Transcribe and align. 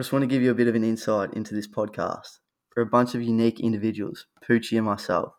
I 0.00 0.02
just 0.02 0.14
want 0.14 0.22
to 0.22 0.26
give 0.26 0.40
you 0.40 0.50
a 0.50 0.54
bit 0.54 0.66
of 0.66 0.74
an 0.74 0.82
insight 0.82 1.34
into 1.34 1.54
this 1.54 1.68
podcast. 1.68 2.38
We're 2.74 2.84
a 2.84 2.86
bunch 2.86 3.14
of 3.14 3.20
unique 3.20 3.60
individuals, 3.60 4.24
Poochie 4.42 4.78
and 4.78 4.86
myself. 4.86 5.34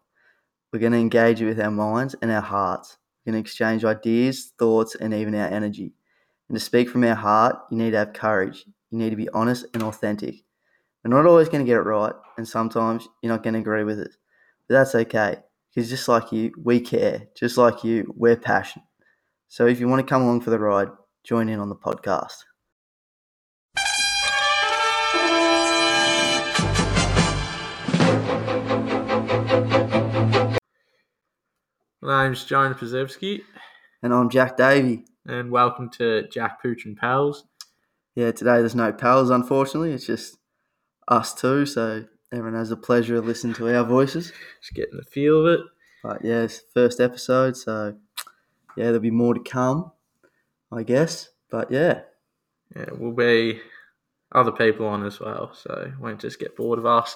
We're 0.72 0.78
going 0.78 0.92
to 0.92 1.00
engage 1.00 1.42
you 1.42 1.48
with 1.48 1.60
our 1.60 1.72
minds 1.72 2.16
and 2.22 2.32
our 2.32 2.44
hearts. 2.44 3.00
We're 3.26 3.32
going 3.32 3.44
to 3.44 3.48
exchange 3.48 3.84
ideas, 3.84 4.54
thoughts, 4.60 4.94
and 4.94 5.16
even 5.16 5.34
our 5.34 5.48
energy. 5.48 5.96
And 6.48 6.56
to 6.56 6.64
speak 6.64 6.92
from 6.92 7.04
our 7.06 7.16
heart, 7.16 7.56
you 7.72 7.78
need 7.80 7.90
to 7.94 7.98
have 7.98 8.14
courage. 8.14 8.64
You 8.92 9.00
need 9.00 9.10
to 9.10 9.16
be 9.16 9.30
honest 9.30 9.66
and 9.74 9.82
authentic. 9.82 10.44
We're 11.04 11.10
not 11.10 11.26
always 11.26 11.50
going 11.50 11.66
to 11.66 11.68
get 11.68 11.78
it 11.78 11.82
right, 11.82 12.14
and 12.38 12.48
sometimes 12.48 13.10
you're 13.24 13.34
not 13.34 13.42
going 13.42 13.56
to 13.56 13.62
agree 13.62 13.84
with 13.84 13.98
it. 13.98 14.16
But 14.68 14.76
that's 14.76 14.94
okay, 14.94 15.38
because 15.74 15.90
just 15.90 16.08
like 16.08 16.32
you, 16.32 16.52
we 16.64 16.82
care. 16.82 17.24
Just 17.36 17.58
like 17.58 17.84
you, 17.84 18.14
we're 18.16 18.38
passionate. 18.38 18.86
So 19.48 19.66
if 19.66 19.80
you 19.80 19.88
want 19.88 20.06
to 20.06 20.08
come 20.08 20.22
along 20.22 20.42
for 20.42 20.52
the 20.52 20.60
ride, 20.60 20.90
join 21.24 21.50
in 21.50 21.60
on 21.60 21.70
the 21.70 21.76
podcast. 21.76 22.44
My 32.02 32.24
name's 32.26 32.44
John 32.46 32.74
Pazewski, 32.74 33.42
And 34.02 34.14
I'm 34.14 34.30
Jack 34.30 34.58
Davey. 34.58 35.06
and 35.28 35.52
welcome 35.52 35.90
to 35.92 36.28
Jack 36.30 36.62
Pooch 36.62 36.86
and 36.86 36.98
Pals. 36.98 37.46
Yeah, 38.16 38.32
today 38.32 38.58
there's 38.60 38.76
no 38.76 38.92
pals, 38.92 39.30
unfortunately. 39.30 39.94
It's 39.94 40.06
just 40.06 40.38
us 41.08 41.34
two, 41.34 41.66
so 41.66 42.06
everyone 42.32 42.56
has 42.58 42.70
the 42.70 42.78
pleasure 42.78 43.16
of 43.18 43.26
listening 43.26 43.54
to 43.56 43.76
our 43.76 43.84
voices. 43.84 44.34
Just 44.62 44.74
getting 44.74 44.98
the 44.98 45.04
feel 45.04 45.46
of 45.46 45.60
it. 45.60 45.66
But 46.04 46.26
yeah, 46.26 46.42
it's 46.42 46.60
the 46.60 46.68
first 46.74 47.00
episode, 47.00 47.56
so 47.56 47.96
yeah, 48.76 48.86
there'll 48.86 49.00
be 49.00 49.12
more 49.12 49.34
to 49.36 49.40
come, 49.40 49.92
I 50.72 50.84
guess. 50.84 51.30
But 51.52 51.72
yeah, 51.72 52.02
Yeah, 52.76 52.86
we'll 52.98 53.12
be 53.14 53.62
other 54.32 54.52
people 54.52 54.88
on 54.88 55.06
as 55.06 55.20
well, 55.20 55.54
so 55.54 55.92
won't 56.00 56.20
just 56.22 56.40
get 56.40 56.56
bored 56.56 56.80
of 56.80 56.86
us. 56.88 57.16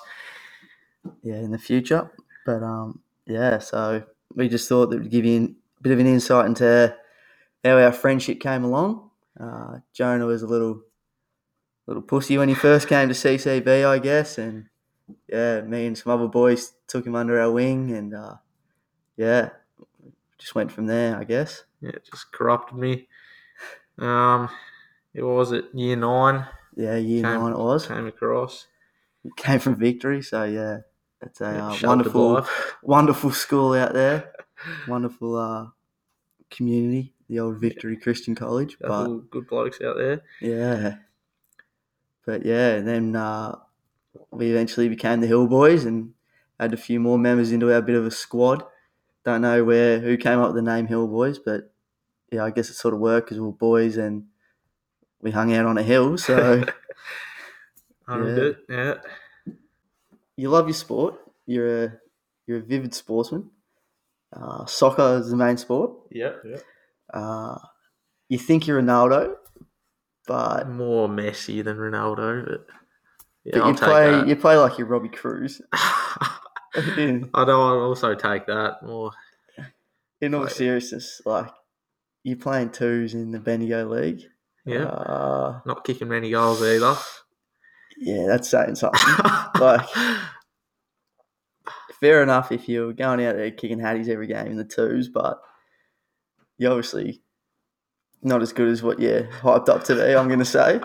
yeah, 1.23 1.37
in 1.37 1.51
the 1.51 1.57
future. 1.57 2.11
But 2.45 2.61
um, 2.61 2.99
yeah, 3.25 3.57
so 3.57 4.03
we 4.35 4.49
just 4.49 4.67
thought 4.69 4.87
that 4.89 4.99
would 4.99 5.11
give 5.11 5.25
you 5.25 5.55
a 5.79 5.81
bit 5.83 5.93
of 5.93 5.99
an 5.99 6.07
insight 6.07 6.45
into 6.45 6.95
how 7.63 7.77
our 7.77 7.91
friendship 7.91 8.39
came 8.39 8.63
along. 8.63 9.09
Uh, 9.39 9.79
Jonah 9.93 10.25
was 10.25 10.41
a 10.43 10.47
little 10.47 10.81
little 11.87 12.01
pussy 12.03 12.37
when 12.37 12.49
he 12.49 12.55
first 12.55 12.87
came 12.87 13.07
to 13.09 13.13
CCB, 13.13 13.85
I 13.85 13.99
guess, 13.99 14.37
and 14.37 14.65
yeah, 15.27 15.61
me 15.61 15.85
and 15.85 15.97
some 15.97 16.11
other 16.13 16.27
boys 16.27 16.73
took 16.87 17.05
him 17.05 17.15
under 17.15 17.39
our 17.39 17.51
wing, 17.51 17.91
and 17.91 18.13
uh, 18.13 18.35
yeah, 19.17 19.49
just 20.37 20.55
went 20.55 20.71
from 20.71 20.87
there, 20.87 21.15
I 21.17 21.23
guess. 21.23 21.63
Yeah, 21.81 21.89
it 21.91 22.07
just 22.09 22.31
corrupted 22.31 22.77
me. 22.77 23.07
Um, 23.97 24.49
it 25.13 25.21
was 25.23 25.51
it 25.51 25.65
year 25.73 25.95
nine 25.95 26.45
Yeah, 26.75 26.95
year 26.97 27.23
Came- 27.23 27.39
nine 27.39 27.51
it 27.53 27.57
was. 27.59 27.87
came 27.87 28.07
across. 28.07 28.67
It 29.23 29.35
came 29.35 29.59
from 29.59 29.75
victory, 29.75 30.21
so 30.21 30.43
yeah, 30.43 30.79
it's 31.25 31.41
a 31.41 31.47
uh, 31.47 31.77
wonderful, 31.83 32.45
wonderful 32.83 33.31
school 33.31 33.73
out 33.73 33.93
there. 33.93 34.31
wonderful 34.87 35.35
uh, 35.35 35.67
community, 36.49 37.13
the 37.29 37.39
old 37.39 37.59
Victory 37.59 37.97
Christian 37.97 38.35
College. 38.35 38.77
But 38.79 39.29
good 39.29 39.47
blokes 39.47 39.81
out 39.81 39.97
there. 39.97 40.23
yeah, 40.41 40.97
but 42.25 42.45
yeah, 42.45 42.75
and 42.75 42.87
then 42.87 43.15
uh, 43.15 43.57
we 44.31 44.49
eventually 44.49 44.89
became 44.89 45.21
the 45.21 45.27
Hill 45.27 45.47
Boys 45.47 45.85
and 45.85 46.13
had 46.59 46.73
a 46.73 46.77
few 46.77 46.99
more 46.99 47.17
members 47.17 47.51
into 47.51 47.73
our 47.73 47.81
bit 47.81 47.95
of 47.95 48.05
a 48.05 48.11
squad. 48.11 48.63
Don't 49.23 49.41
know 49.41 49.63
where 49.63 49.99
who 49.99 50.17
came 50.17 50.39
up 50.39 50.53
with 50.53 50.63
the 50.63 50.71
name 50.71 50.87
Hill 50.87 51.07
Boys, 51.07 51.39
but 51.39 51.71
yeah, 52.31 52.43
I 52.43 52.51
guess 52.51 52.69
it 52.69 52.75
sort 52.75 52.93
of 52.93 52.99
worked 52.99 53.27
because 53.27 53.39
we 53.39 53.45
were 53.47 53.53
boys 53.53 53.97
and 53.97 54.25
we 55.21 55.31
hung 55.31 55.53
out 55.53 55.65
on 55.65 55.77
a 55.77 55.83
hill. 55.83 56.17
So 56.17 56.63
I 58.07 58.17
Yeah. 58.17 58.25
yeah. 58.25 58.43
it. 58.43 58.57
Yeah. 58.69 58.93
You 60.37 60.49
love 60.49 60.67
your 60.67 60.73
sport. 60.73 61.15
You're 61.45 61.83
a 61.85 61.93
you're 62.47 62.59
a 62.59 62.61
vivid 62.61 62.93
sportsman. 62.93 63.49
Uh, 64.35 64.65
soccer 64.65 65.17
is 65.19 65.29
the 65.29 65.37
main 65.37 65.57
sport. 65.57 65.91
Yeah. 66.11 66.33
yeah. 66.45 66.57
Uh, 67.13 67.57
you 68.27 68.37
think 68.37 68.67
you're 68.67 68.81
Ronaldo, 68.81 69.35
but 70.27 70.67
More 70.69 71.07
Messi 71.07 71.63
than 71.63 71.77
Ronaldo, 71.77 72.45
but 72.45 72.65
yeah, 73.45 73.51
But 73.53 73.61
I'll 73.61 73.67
you 73.69 73.73
take 73.75 73.83
play 73.89 74.11
that. 74.11 74.27
you 74.27 74.35
play 74.35 74.57
like 74.57 74.77
you're 74.77 74.87
Robbie 74.87 75.09
Kruse. 75.09 75.61
in, 76.97 77.29
I 77.33 77.45
know. 77.45 77.61
I'll 77.61 77.79
also 77.87 78.13
take 78.15 78.47
that. 78.47 78.83
More. 78.83 79.11
in 80.21 80.33
all 80.33 80.43
Right. 80.43 80.51
seriousness, 80.51 81.21
like 81.25 81.49
you're 82.23 82.37
playing 82.37 82.71
twos 82.71 83.13
in 83.13 83.31
the 83.31 83.39
Bendigo 83.39 83.87
League. 83.87 84.23
Yeah. 84.65 84.85
Uh, 84.85 85.59
Not 85.65 85.83
kicking 85.85 86.07
many 86.09 86.31
goals 86.31 86.61
either. 86.61 86.95
Yeah, 87.97 88.25
that's 88.27 88.49
saying 88.49 88.75
something. 88.75 89.01
like 89.59 89.87
fair 91.99 92.21
enough 92.21 92.51
if 92.51 92.67
you're 92.67 92.93
going 92.93 93.23
out 93.25 93.35
there 93.35 93.51
kicking 93.51 93.79
hatties 93.79 94.09
every 94.09 94.27
game 94.27 94.47
in 94.47 94.57
the 94.57 94.65
twos, 94.65 95.09
but 95.09 95.39
you're 96.57 96.71
obviously 96.71 97.21
not 98.21 98.41
as 98.41 98.53
good 98.53 98.67
as 98.69 98.83
what 98.83 98.99
you're 98.99 99.23
hyped 99.41 99.69
up 99.69 99.83
to 99.85 99.95
be. 99.95 100.15
I'm 100.15 100.27
going 100.27 100.39
to 100.39 100.45
say 100.45 100.79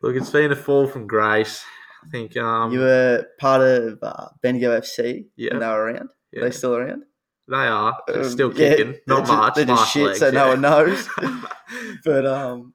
Look, 0.00 0.14
it's 0.16 0.30
been 0.30 0.52
a 0.52 0.56
fall 0.56 0.86
from 0.86 1.06
grace. 1.06 1.64
I 2.06 2.08
think. 2.10 2.36
Um, 2.36 2.72
you 2.72 2.78
were 2.78 3.26
part 3.40 3.60
of 3.60 3.98
uh, 4.02 4.28
Bendigo 4.42 4.78
FC 4.80 5.26
Yeah. 5.36 5.50
when 5.54 5.60
they 5.60 5.66
were 5.66 5.84
around. 5.84 6.10
yeah, 6.32 6.42
They 6.44 6.50
still 6.52 6.76
around? 6.76 7.02
they 7.48 7.56
are. 7.56 7.98
They're 8.06 8.22
Um, 8.22 8.28
still 8.30 8.52
yeah, 8.54 8.68
kicking. 8.76 8.92
they're 8.92 9.16
Not 9.18 9.26
ju- 9.26 9.32
much. 9.32 9.54
they're 9.56 9.64
just 9.64 9.90
shit, 9.92 10.06
legs, 10.06 10.18
so 10.20 10.30
no 10.30 10.48
one 10.48 10.60
knows. 10.60 11.08
But 12.04 12.24
um, 12.26 12.72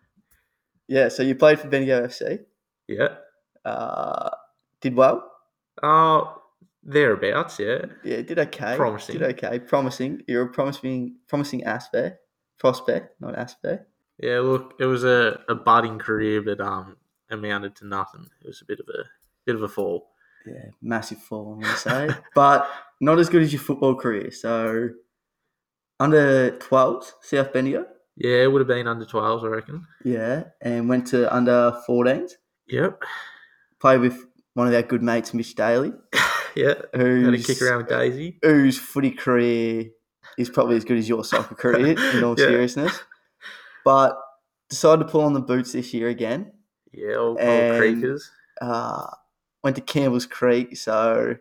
yeah. 0.87 1.07
So 1.09 1.23
you 1.23 1.33
played 1.35 1.59
for 1.59 1.67
Bendigo 1.67 2.05
FC. 2.05 2.39
yeah. 2.87 3.15
Uh, 3.65 4.29
did 4.81 4.95
well. 4.95 5.31
Oh, 5.81 6.41
thereabouts. 6.83 7.59
Yeah. 7.59 7.85
Yeah, 8.03 8.21
did 8.21 8.39
okay. 8.39 8.75
Promising. 8.75 9.19
Did 9.19 9.37
okay. 9.37 9.59
Promising. 9.59 10.21
You're 10.27 10.43
a 10.43 10.49
promising, 10.49 11.17
promising 11.27 11.63
aspect, 11.63 12.19
prospect, 12.57 13.19
not 13.21 13.37
aspect. 13.37 13.87
Yeah. 14.19 14.39
Look, 14.39 14.75
it 14.79 14.85
was 14.85 15.03
a, 15.03 15.39
a 15.49 15.55
budding 15.55 15.99
career, 15.99 16.41
but 16.41 16.59
um, 16.61 16.97
amounted 17.29 17.75
to 17.77 17.87
nothing. 17.87 18.27
It 18.43 18.47
was 18.47 18.61
a 18.61 18.65
bit 18.65 18.79
of 18.79 18.87
a 18.87 19.03
bit 19.45 19.55
of 19.55 19.63
a 19.63 19.69
fall. 19.69 20.09
Yeah, 20.45 20.65
massive 20.81 21.19
fall. 21.19 21.53
I'm 21.53 21.61
gonna 21.61 21.77
say, 21.77 22.09
but 22.35 22.69
not 22.99 23.19
as 23.19 23.29
good 23.29 23.41
as 23.41 23.53
your 23.53 23.61
football 23.61 23.95
career. 23.95 24.31
So 24.31 24.89
under 25.99 26.51
12s, 26.51 27.13
South 27.21 27.53
Bendigo. 27.53 27.85
Yeah, 28.15 28.43
it 28.43 28.51
would 28.51 28.59
have 28.59 28.67
been 28.67 28.87
under 28.87 29.05
12s, 29.05 29.43
I 29.43 29.47
reckon. 29.47 29.87
Yeah, 30.03 30.43
and 30.61 30.87
went 30.87 31.07
to 31.07 31.33
under 31.33 31.79
14s. 31.87 32.31
Yep. 32.67 33.01
Played 33.83 33.99
with 33.99 34.25
one 34.53 34.69
of 34.69 34.73
our 34.73 34.81
good 34.81 35.03
mates, 35.03 35.33
Mitch 35.33 35.55
Daly, 35.55 35.91
Yeah. 36.55 36.75
who's 36.95 37.25
Had 37.25 37.33
a 37.33 37.37
kick 37.43 37.61
around 37.61 37.77
with 37.79 37.89
Daisy. 37.89 38.39
whose 38.41 38.79
footy 38.79 39.11
career 39.11 39.87
is 40.37 40.49
probably 40.49 40.77
as 40.77 40.85
good 40.85 40.97
as 40.97 41.09
your 41.09 41.25
soccer 41.25 41.53
career, 41.53 41.97
in 42.15 42.23
all 42.23 42.39
Yeah. 42.39 42.45
seriousness. 42.45 42.97
But 43.83 44.17
decided 44.69 45.03
to 45.05 45.11
pull 45.11 45.19
on 45.19 45.33
the 45.33 45.41
boots 45.41 45.73
this 45.73 45.93
year 45.93 46.07
again. 46.07 46.53
Yeah, 46.93 47.15
old, 47.15 47.37
old 47.37 47.39
And- 47.41 47.77
creepers. 47.77 48.31
Uh, 48.61 49.07
went 49.65 49.75
to 49.75 49.81
Campbell's 49.81 50.27
Creek, 50.27 50.77
so 50.77 51.35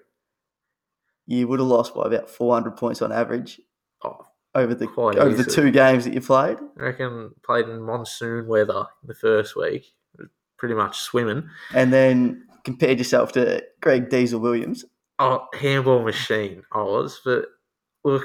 you 1.28 1.47
would 1.47 1.60
have 1.60 1.69
lost 1.69 1.94
by 1.94 2.06
about 2.06 2.28
400 2.28 2.76
points 2.76 3.00
on 3.03 3.12
average 3.12 3.60
Oh, 4.04 4.26
over 4.56 4.74
the 4.74 4.88
over 4.97 5.34
the 5.34 5.44
two 5.44 5.70
games 5.70 6.06
that 6.06 6.14
you 6.14 6.20
played. 6.20 6.59
I 6.76 6.82
reckon 6.82 7.36
played 7.44 7.69
in 7.69 7.80
monsoon 7.82 8.48
weather 8.48 8.86
in 9.03 9.06
the 9.06 9.14
first 9.14 9.54
week. 9.54 9.92
Pretty 10.62 10.76
much 10.76 10.96
swimming. 11.00 11.50
And 11.74 11.92
then 11.92 12.44
compared 12.62 12.98
yourself 12.98 13.32
to 13.32 13.64
Greg 13.80 14.08
Diesel 14.08 14.38
Williams. 14.38 14.84
Oh, 15.18 15.48
handball 15.54 16.04
machine 16.04 16.62
I 16.70 16.82
was. 16.82 17.20
But 17.24 17.46
look, 18.04 18.24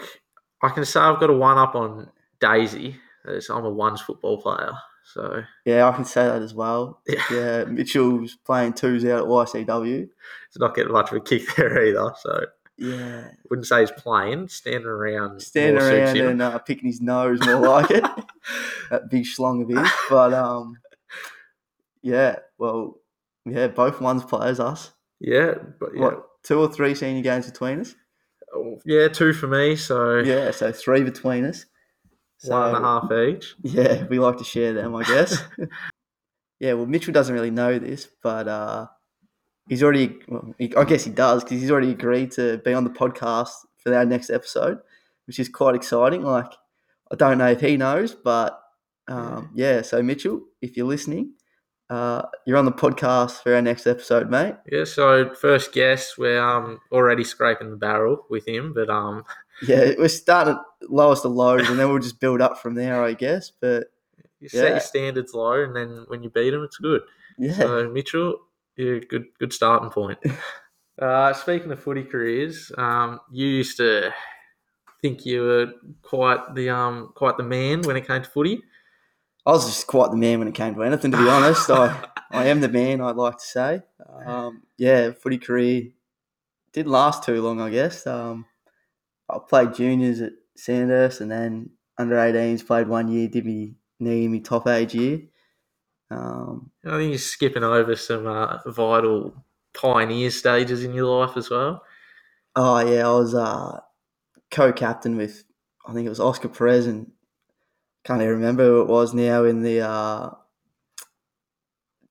I 0.61 0.69
can 0.69 0.85
say 0.85 0.99
I've 0.99 1.19
got 1.19 1.31
a 1.31 1.33
one 1.33 1.57
up 1.57 1.73
on 1.73 2.11
Daisy. 2.39 2.95
I'm 3.25 3.65
a 3.65 3.71
ones 3.71 4.01
football 4.01 4.39
player. 4.39 4.71
So 5.15 5.41
Yeah, 5.65 5.89
I 5.89 5.95
can 5.95 6.05
say 6.05 6.27
that 6.27 6.43
as 6.43 6.53
well. 6.53 7.01
yeah, 7.07 7.23
Yeah, 7.31 7.63
Mitchell's 7.63 8.35
playing 8.45 8.73
twos 8.73 9.03
out 9.03 9.21
at 9.21 9.25
YCW. 9.25 10.07
it's 10.47 10.59
not 10.59 10.75
getting 10.75 10.91
much 10.93 11.09
of 11.09 11.17
a 11.17 11.21
kick 11.21 11.41
there 11.55 11.85
either. 11.87 12.13
So 12.21 12.45
Yeah, 12.77 13.29
wouldn't 13.49 13.65
say 13.65 13.79
he's 13.79 13.91
playing. 13.91 14.49
Standing 14.49 14.85
around, 14.85 15.41
standing 15.41 15.81
around 15.81 16.17
and 16.17 16.41
uh, 16.43 16.59
picking 16.59 16.85
his 16.85 17.01
nose 17.01 17.43
more 17.43 17.61
like 17.61 17.89
it. 17.89 18.03
that 18.91 19.09
big 19.09 19.23
schlong 19.23 19.63
of 19.63 19.69
his. 19.69 19.91
But 20.07 20.35
um, 20.35 20.77
yeah, 22.07 22.37
well, 22.57 22.99
yeah, 23.45 23.67
both 23.67 23.99
ones 23.99 24.23
players, 24.23 24.59
us. 24.59 24.91
yeah, 25.19 25.55
but 25.79 25.89
yeah, 25.93 26.01
What 26.01 26.23
two 26.43 26.59
or 26.59 26.71
three 26.71 26.95
senior 26.95 27.21
games 27.21 27.45
between 27.45 27.81
us? 27.81 27.95
Oh, 28.55 28.79
yeah, 28.85 29.09
two 29.09 29.33
for 29.33 29.47
me. 29.47 29.75
So 29.75 30.19
Yeah, 30.19 30.51
so 30.51 30.71
three 30.71 31.03
between 31.03 31.43
us. 31.43 31.65
So, 32.37 32.51
one 32.51 32.75
and 32.75 32.77
a 32.77 32.87
half 32.87 33.11
each. 33.11 33.55
Yeah, 33.63 34.05
we 34.05 34.19
like 34.19 34.37
to 34.37 34.43
share 34.43 34.71
them, 34.73 34.95
I 34.95 35.03
guess. 35.03 35.37
yeah, 36.59 36.73
well, 36.73 36.85
Mitchell 36.85 37.13
doesn't 37.13 37.33
really 37.33 37.51
know 37.51 37.77
this, 37.79 38.07
but 38.23 38.47
uh, 38.47 38.87
he's 39.67 39.83
already, 39.83 40.19
well, 40.29 40.53
he, 40.57 40.73
I 40.75 40.85
guess 40.85 41.03
he 41.03 41.11
does, 41.11 41.43
because 41.43 41.59
he's 41.59 41.71
already 41.71 41.91
agreed 41.91 42.31
to 42.33 42.59
be 42.59 42.73
on 42.73 42.83
the 42.83 42.89
podcast 42.89 43.51
for 43.77 43.93
our 43.93 44.05
next 44.05 44.29
episode, 44.29 44.79
which 45.25 45.39
is 45.39 45.49
quite 45.49 45.75
exciting. 45.75 46.21
Like, 46.21 46.53
I 47.11 47.15
don't 47.15 47.39
know 47.39 47.49
if 47.49 47.59
he 47.59 47.75
knows, 47.75 48.13
but 48.15 48.61
um, 49.07 49.49
yeah. 49.55 49.81
So, 49.81 50.01
Mitchell, 50.03 50.41
if 50.61 50.77
you're 50.77 50.85
listening, 50.87 51.33
Uh, 51.89 52.23
you're 52.45 52.57
on 52.57 52.65
the 52.65 52.71
podcast 52.71 53.43
for 53.43 53.55
our 53.55 53.61
next 53.61 53.87
episode, 53.87 54.29
mate. 54.29 54.55
Yeah, 54.69 54.83
so 54.83 55.33
first 55.33 55.71
guess, 55.71 56.17
we're 56.17 56.41
um, 56.41 56.79
already 56.91 57.23
scraping 57.23 57.69
the 57.71 57.77
barrel 57.77 58.25
with 58.29 58.47
him, 58.47 58.73
but 58.73 58.89
um, 58.89 59.23
Yeah, 59.61 59.93
we're 59.97 60.07
starting 60.07 60.53
at 60.53 60.89
lowest 60.89 61.25
of 61.25 61.31
lows, 61.31 61.67
and 61.67 61.79
then 61.79 61.89
we'll 61.89 61.99
just 61.99 62.19
build 62.19 62.41
up 62.41 62.59
from 62.59 62.75
there, 62.75 63.03
I 63.03 63.13
guess. 63.13 63.51
But 63.59 63.87
you 64.39 64.49
set 64.49 64.69
your 64.69 64.79
standards 64.79 65.33
low, 65.33 65.63
and 65.63 65.75
then 65.75 66.05
when 66.07 66.21
you 66.21 66.29
beat 66.29 66.51
them, 66.51 66.63
it's 66.63 66.77
good. 66.77 67.01
yeah, 67.39 67.53
So 67.53 67.89
Mitchell, 67.89 68.37
yeah, 68.75 68.99
good 69.09 69.25
good 69.39 69.53
starting 69.53 69.89
point. 69.89 70.19
uh, 71.01 71.33
speaking 71.33 71.71
of 71.71 71.81
footy 71.81 72.03
careers, 72.03 72.71
um, 72.77 73.19
you 73.31 73.47
used 73.47 73.77
to 73.77 74.13
think 75.01 75.25
you 75.25 75.41
were 75.41 75.67
quite 76.01 76.53
the 76.53 76.69
um 76.69 77.11
quite 77.15 77.37
the 77.37 77.43
man 77.43 77.81
when 77.81 77.97
it 77.97 78.07
came 78.07 78.21
to 78.21 78.29
footy. 78.29 78.61
I 79.47 79.51
was 79.51 79.65
just 79.65 79.87
quite 79.87 80.11
the 80.11 80.17
man 80.17 80.39
when 80.39 80.49
it 80.49 80.55
came 80.55 80.75
to 80.75 80.83
anything, 80.83 81.11
to 81.11 81.17
be 81.17 81.29
honest. 81.29 81.69
I, 81.69 82.03
I 82.31 82.47
am 82.47 82.59
the 82.59 82.67
man, 82.67 82.99
I'd 82.99 83.15
like 83.15 83.37
to 83.37 83.45
say. 83.45 83.81
Um, 84.25 84.63
yeah, 84.77 85.11
footy 85.11 85.37
career 85.37 85.91
didn't 86.73 86.91
last 86.91 87.23
too 87.23 87.41
long, 87.41 87.61
I 87.61 87.69
guess. 87.69 88.05
Um, 88.05 88.45
I 89.29 89.37
played 89.39 89.73
juniors 89.73 90.19
at 90.19 90.33
Sandhurst 90.57 91.21
and 91.21 91.31
then 91.31 91.69
under 91.97 92.15
18s, 92.15 92.67
played 92.67 92.89
one 92.89 93.07
year, 93.07 93.29
did 93.29 93.45
me 93.45 93.75
knee 94.01 94.25
in 94.25 94.33
my 94.33 94.39
top 94.39 94.67
age 94.67 94.93
year. 94.93 95.21
Um, 96.11 96.69
I 96.85 96.97
think 96.97 97.11
you're 97.11 97.17
skipping 97.17 97.63
over 97.63 97.95
some 97.95 98.27
uh, 98.27 98.57
vital 98.65 99.45
pioneer 99.73 100.29
stages 100.29 100.83
in 100.83 100.93
your 100.93 101.21
life 101.21 101.37
as 101.37 101.49
well. 101.49 101.83
oh, 102.57 102.79
yeah, 102.79 103.07
I 103.07 103.11
was 103.13 103.33
uh, 103.33 103.79
co 104.51 104.73
captain 104.73 105.15
with, 105.15 105.45
I 105.87 105.93
think 105.93 106.05
it 106.05 106.09
was 106.09 106.19
Oscar 106.19 106.49
Perez 106.49 106.85
and 106.85 107.13
can't 108.07 108.21
even 108.21 108.35
remember 108.35 108.63
who 108.63 108.81
it 108.81 108.87
was 108.87 109.13
now 109.13 109.43
in 109.43 109.61
the 109.61 109.81
uh, 109.81 110.29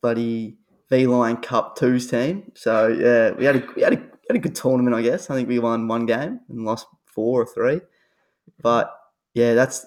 bloody 0.03 0.59
V 0.91 1.07
Line 1.07 1.39
Cup 1.39 1.77
twos 1.77 2.07
team. 2.11 2.53
So 2.55 2.89
yeah, 2.89 3.31
we 3.33 3.45
had 3.45 3.57
a 3.57 3.67
we 3.75 3.83
had 3.83 3.95
a, 3.95 3.97
had 4.29 4.37
a 4.37 4.39
good 4.39 4.55
tournament, 4.55 4.95
I 4.95 5.03
guess. 5.03 5.31
I 5.31 5.35
think 5.35 5.49
we 5.49 5.59
won 5.59 5.89
one 5.89 6.07
game 6.07 6.41
and 6.49 6.65
lost 6.65 6.87
four 7.07 7.41
or 7.43 7.47
three. 7.47 7.81
But 8.61 8.93
yeah, 9.35 9.55
that's 9.55 9.87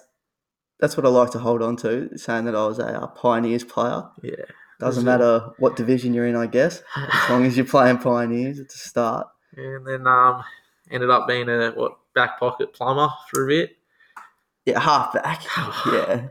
that's 0.80 0.96
what 0.96 1.06
I 1.06 1.10
like 1.10 1.30
to 1.30 1.38
hold 1.38 1.62
on 1.62 1.76
to, 1.78 2.10
saying 2.18 2.44
that 2.46 2.54
I 2.56 2.66
was 2.66 2.78
a, 2.78 2.86
uh 2.86 3.06
pioneers 3.08 3.64
player. 3.64 4.02
Yeah. 4.22 4.44
Doesn't 4.80 5.02
it- 5.02 5.06
matter 5.06 5.50
what 5.58 5.76
division 5.76 6.14
you're 6.14 6.26
in, 6.26 6.36
I 6.36 6.46
guess, 6.46 6.82
as 6.96 7.30
long 7.30 7.44
as 7.44 7.56
you're 7.56 7.66
playing 7.66 7.98
pioneers 7.98 8.58
at 8.58 8.68
the 8.68 8.76
start. 8.78 9.26
and 9.56 9.86
then 9.86 10.06
um, 10.06 10.42
ended 10.90 11.10
up 11.10 11.28
being 11.28 11.48
a 11.48 11.70
what 11.70 11.92
back 12.14 12.40
pocket 12.40 12.72
plumber 12.72 13.08
for 13.30 13.44
a 13.44 13.46
bit. 13.46 13.76
Yeah, 14.70 14.80
half 14.80 15.12
back. 15.12 15.42
Yeah, 15.86 16.28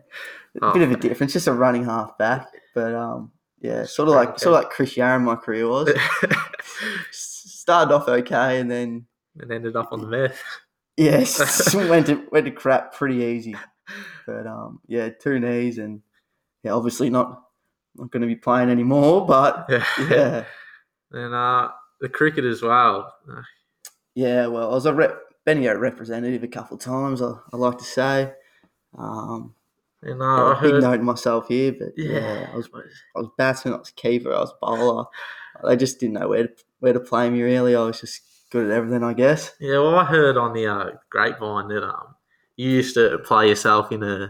a 0.61 0.73
bit 0.73 0.81
of 0.81 0.91
a 0.91 0.97
difference, 0.97 1.33
just 1.33 1.47
a 1.47 1.53
running 1.53 1.85
half 1.85 2.17
back. 2.17 2.47
But 2.73 2.95
um, 2.95 3.31
yeah, 3.61 3.85
sort 3.85 4.09
of 4.09 4.15
like 4.15 4.39
sort 4.39 4.55
of 4.55 4.63
like 4.63 4.71
Chris 4.71 4.95
Yarran, 4.95 5.21
my 5.23 5.35
career 5.35 5.67
was. 5.67 5.91
Started 7.11 7.93
off 7.93 8.07
okay, 8.07 8.59
and 8.59 8.69
then 8.69 9.05
and 9.39 9.51
ended 9.51 9.75
up 9.75 9.91
on 9.91 10.01
the 10.01 10.07
meth. 10.07 10.41
Yes, 10.97 11.73
went 11.75 12.07
to 12.07 12.27
went 12.29 12.45
to 12.45 12.51
crap 12.51 12.93
pretty 12.93 13.23
easy. 13.23 13.55
But 14.27 14.45
um, 14.45 14.81
yeah, 14.85 15.07
two 15.07 15.39
knees 15.39 15.77
and 15.77 16.01
yeah, 16.61 16.71
obviously 16.71 17.09
not 17.09 17.41
not 17.95 18.11
going 18.11 18.19
to 18.19 18.27
be 18.27 18.35
playing 18.35 18.69
anymore. 18.69 19.25
But 19.25 19.65
yeah, 19.97 20.43
and 21.13 21.33
uh, 21.33 21.69
the 22.01 22.09
cricket 22.09 22.43
as 22.43 22.61
well. 22.61 23.13
Yeah. 24.13 24.47
Well, 24.47 24.71
I 24.71 24.73
was 24.73 24.85
a 24.85 24.93
rep, 24.93 25.21
Bendigo 25.53 25.75
representative 25.79 26.43
a 26.43 26.47
couple 26.47 26.75
of 26.77 26.81
times. 26.83 27.21
I, 27.21 27.33
I 27.53 27.57
like 27.57 27.77
to 27.79 27.83
say. 27.83 28.33
Um, 28.97 29.53
And 30.01 30.19
got 30.19 30.51
uh, 30.51 30.53
I 30.55 30.59
a 30.59 30.61
big 30.61 30.71
heard, 30.71 30.81
note 30.83 31.01
myself 31.01 31.47
here, 31.47 31.71
but 31.73 31.89
yeah, 31.97 32.19
yeah, 32.19 32.49
I 32.53 32.55
was 32.55 32.69
I 33.15 33.19
was 33.19 33.29
batsman, 33.37 33.73
I 33.73 33.77
was 33.77 33.91
keeper, 33.91 34.33
I 34.33 34.39
was 34.39 34.53
bowler. 34.61 35.05
They 35.63 35.75
just 35.75 35.99
didn't 35.99 36.13
know 36.13 36.29
where 36.29 36.47
to 36.47 36.53
where 36.79 36.93
to 36.93 36.99
play 36.99 37.29
me. 37.29 37.41
Really, 37.41 37.75
I 37.75 37.81
was 37.83 37.99
just 37.99 38.21
good 38.49 38.65
at 38.65 38.71
everything, 38.71 39.03
I 39.03 39.13
guess. 39.13 39.51
yeah. 39.59 39.79
Well, 39.79 39.95
I 39.95 40.05
heard 40.05 40.37
on 40.37 40.53
the 40.53 40.67
uh, 40.67 40.91
grapevine 41.09 41.67
that 41.69 41.83
um, 41.83 42.15
you 42.55 42.69
used 42.69 42.93
to 42.95 43.19
play 43.19 43.49
yourself 43.49 43.91
in 43.91 44.03
a 44.03 44.29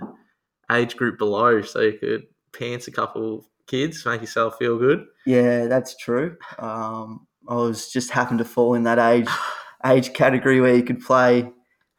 age 0.71 0.95
group 0.97 1.17
below, 1.17 1.61
so 1.61 1.81
you 1.81 1.97
could 1.99 2.27
pants 2.51 2.87
a 2.87 2.91
couple 2.91 3.45
kids, 3.67 4.05
make 4.05 4.21
yourself 4.21 4.57
feel 4.57 4.77
good. 4.77 5.05
Yeah, 5.25 5.67
that's 5.67 5.95
true. 5.97 6.37
Um, 6.57 7.27
I 7.47 7.55
was 7.55 7.91
just 7.91 8.09
happened 8.11 8.39
to 8.39 8.45
fall 8.45 8.73
in 8.73 8.83
that 8.83 8.99
age 8.99 9.27
age 9.85 10.13
category 10.13 10.61
where 10.61 10.75
you 10.75 10.83
could 10.83 11.01
play 11.01 11.51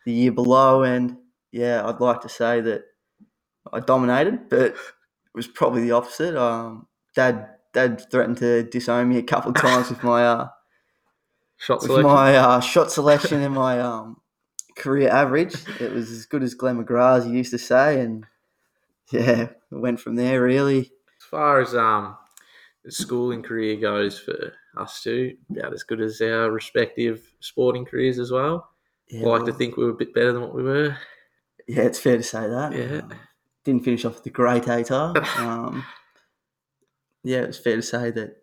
the 0.05 0.13
year 0.13 0.33
below, 0.33 0.83
and 0.83 1.17
yeah, 1.53 1.87
I'd 1.87 2.01
like 2.01 2.21
to 2.23 2.29
say 2.29 2.61
that 2.61 2.83
I 3.73 3.81
dominated, 3.81 4.49
but 4.49 4.61
it 4.61 4.75
was 5.35 5.47
probably 5.47 5.83
the 5.83 5.93
opposite. 5.93 6.37
Um, 6.37 6.87
Dad, 7.15 7.49
Dad 7.73 8.11
threatened 8.11 8.39
to 8.39 8.63
disown 8.65 9.09
me 9.09 9.19
a 9.19 9.23
couple 9.23 9.51
of 9.51 9.57
times 9.57 9.91
with 9.91 10.03
my 10.03 10.25
uh, 10.25 10.49
Shot 11.59 11.83
with 11.83 11.91
selection. 11.91 12.11
my 12.11 12.37
uh, 12.37 12.61
shot 12.61 12.91
selection 12.91 13.43
and 13.43 13.55
my 13.55 13.79
um, 13.81 14.17
career 14.77 15.11
average. 15.11 15.55
It 15.79 15.93
was 15.93 16.11
as 16.11 16.25
good 16.25 16.43
as 16.43 16.55
Glenn 16.55 16.83
McGrath 16.83 17.27
he 17.27 17.33
used 17.33 17.51
to 17.51 17.59
say, 17.59 18.01
and 18.01 18.25
yeah, 19.13 19.43
it 19.43 19.53
went 19.71 20.01
from 20.01 20.17
there 20.17 20.43
really. 20.43 20.81
as 20.81 21.25
far 21.31 21.61
as 21.61 21.75
um, 21.75 22.17
schooling 22.89 23.43
career 23.43 23.77
goes 23.77 24.19
for 24.19 24.53
us 24.77 25.03
two, 25.03 25.37
about 25.51 25.73
as 25.73 25.83
good 25.83 26.01
as 26.01 26.21
our 26.21 26.51
respective 26.51 27.23
sporting 27.41 27.85
careers 27.85 28.19
as 28.19 28.31
well. 28.31 28.71
Yeah, 29.09 29.27
I 29.27 29.31
like 29.39 29.45
to 29.47 29.53
think 29.53 29.77
we 29.77 29.85
were 29.85 29.91
a 29.91 29.95
bit 29.95 30.15
better 30.15 30.33
than 30.33 30.43
what 30.43 30.55
we 30.55 30.63
were. 30.63 30.97
Yeah, 31.67 31.83
it's 31.83 31.99
fair 31.99 32.17
to 32.17 32.23
say 32.23 32.49
that. 32.49 32.73
Yeah. 32.73 32.99
Um, 32.99 33.13
didn't 33.65 33.85
finish 33.85 34.05
off 34.05 34.15
with 34.15 34.25
the 34.25 34.31
great 34.31 34.65
ATAR. 34.65 35.17
Um, 35.39 35.85
yeah, 37.23 37.41
it's 37.41 37.59
fair 37.59 37.77
to 37.77 37.83
say 37.83 38.11
that 38.11 38.37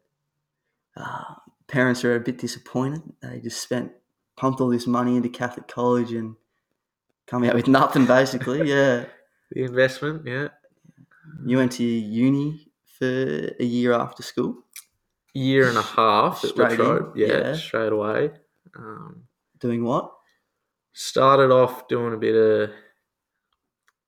uh, 0.96 1.34
parents 1.68 2.06
are 2.06 2.16
a 2.16 2.20
bit 2.20 2.38
disappointed. 2.38 3.02
They 3.24 3.40
just 3.40 3.62
spent, 3.62 3.92
pumped 4.36 4.62
all 4.62 4.70
this 4.70 4.86
money 4.86 5.16
into 5.16 5.30
Catholic 5.30 5.68
college 5.68 6.12
and 6.12 6.36
come 7.26 7.44
out 7.44 7.56
with 7.56 7.68
nothing, 7.80 8.06
basically. 8.06 8.70
yeah. 8.70 9.06
The 9.50 9.64
investment, 9.64 10.24
yeah. 10.28 10.50
You 11.46 11.56
went 11.56 11.72
to 11.74 11.84
uni 11.86 12.67
for 12.98 13.52
a 13.60 13.64
year 13.64 13.94
after 13.94 14.24
school, 14.24 14.64
Year 15.34 15.70
and 15.70 15.78
a 15.78 15.84
half 15.84 16.44
at 16.44 16.50
Straight 16.52 16.80
in, 16.80 17.12
yeah, 17.16 17.28
yeah. 17.28 17.56
straight 17.56 17.92
away. 17.92 18.32
Um, 18.76 19.24
doing 19.60 19.84
what? 19.84 20.12
started 20.98 21.52
off 21.52 21.88
doing 21.88 22.12
a 22.12 22.18
bit 22.18 22.34
of 22.34 22.72